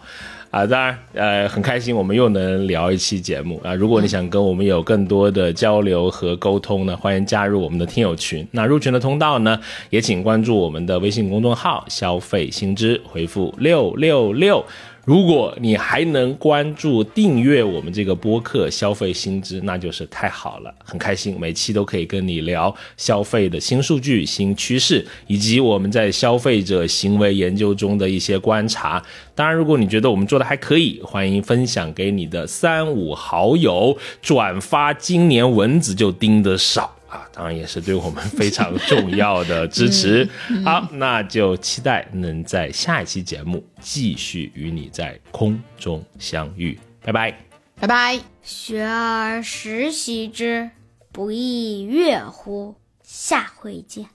[0.50, 0.66] 啊。
[0.66, 3.74] 当然，呃，很开心我们又能聊一期节目啊。
[3.74, 8.48] 如果你想跟我们有更多的交流和沟通呢，欢迎加入我们的听友群。
[8.52, 14.66] 那入群的通道呢，也请关注我们的微信公众号“消费新知”，回复六六六。
[15.10, 29.04] 如果你还能关注、订阅我们这个播客“消费新知”，那就是太好了，很开心，每期都可以跟你聊消费的新数据、新趋势，以及我们在消费者行为研究中的一些观察。
[29.34, 36.99] 当然，如果你觉得我们做的还可以，欢迎分享给你的三五好友，转发，今年蚊子就叮得少。
[37.10, 40.30] 啊，当然也是对我们非常重要的支持。
[40.64, 46.80] 好，那就期待能在下一期节目继续与你在空中相遇。
[47.02, 47.36] 拜拜，
[47.80, 48.20] 拜拜。
[48.44, 50.70] 学而时习之，
[51.12, 52.76] 不亦说乎？
[53.04, 54.10] 下回见。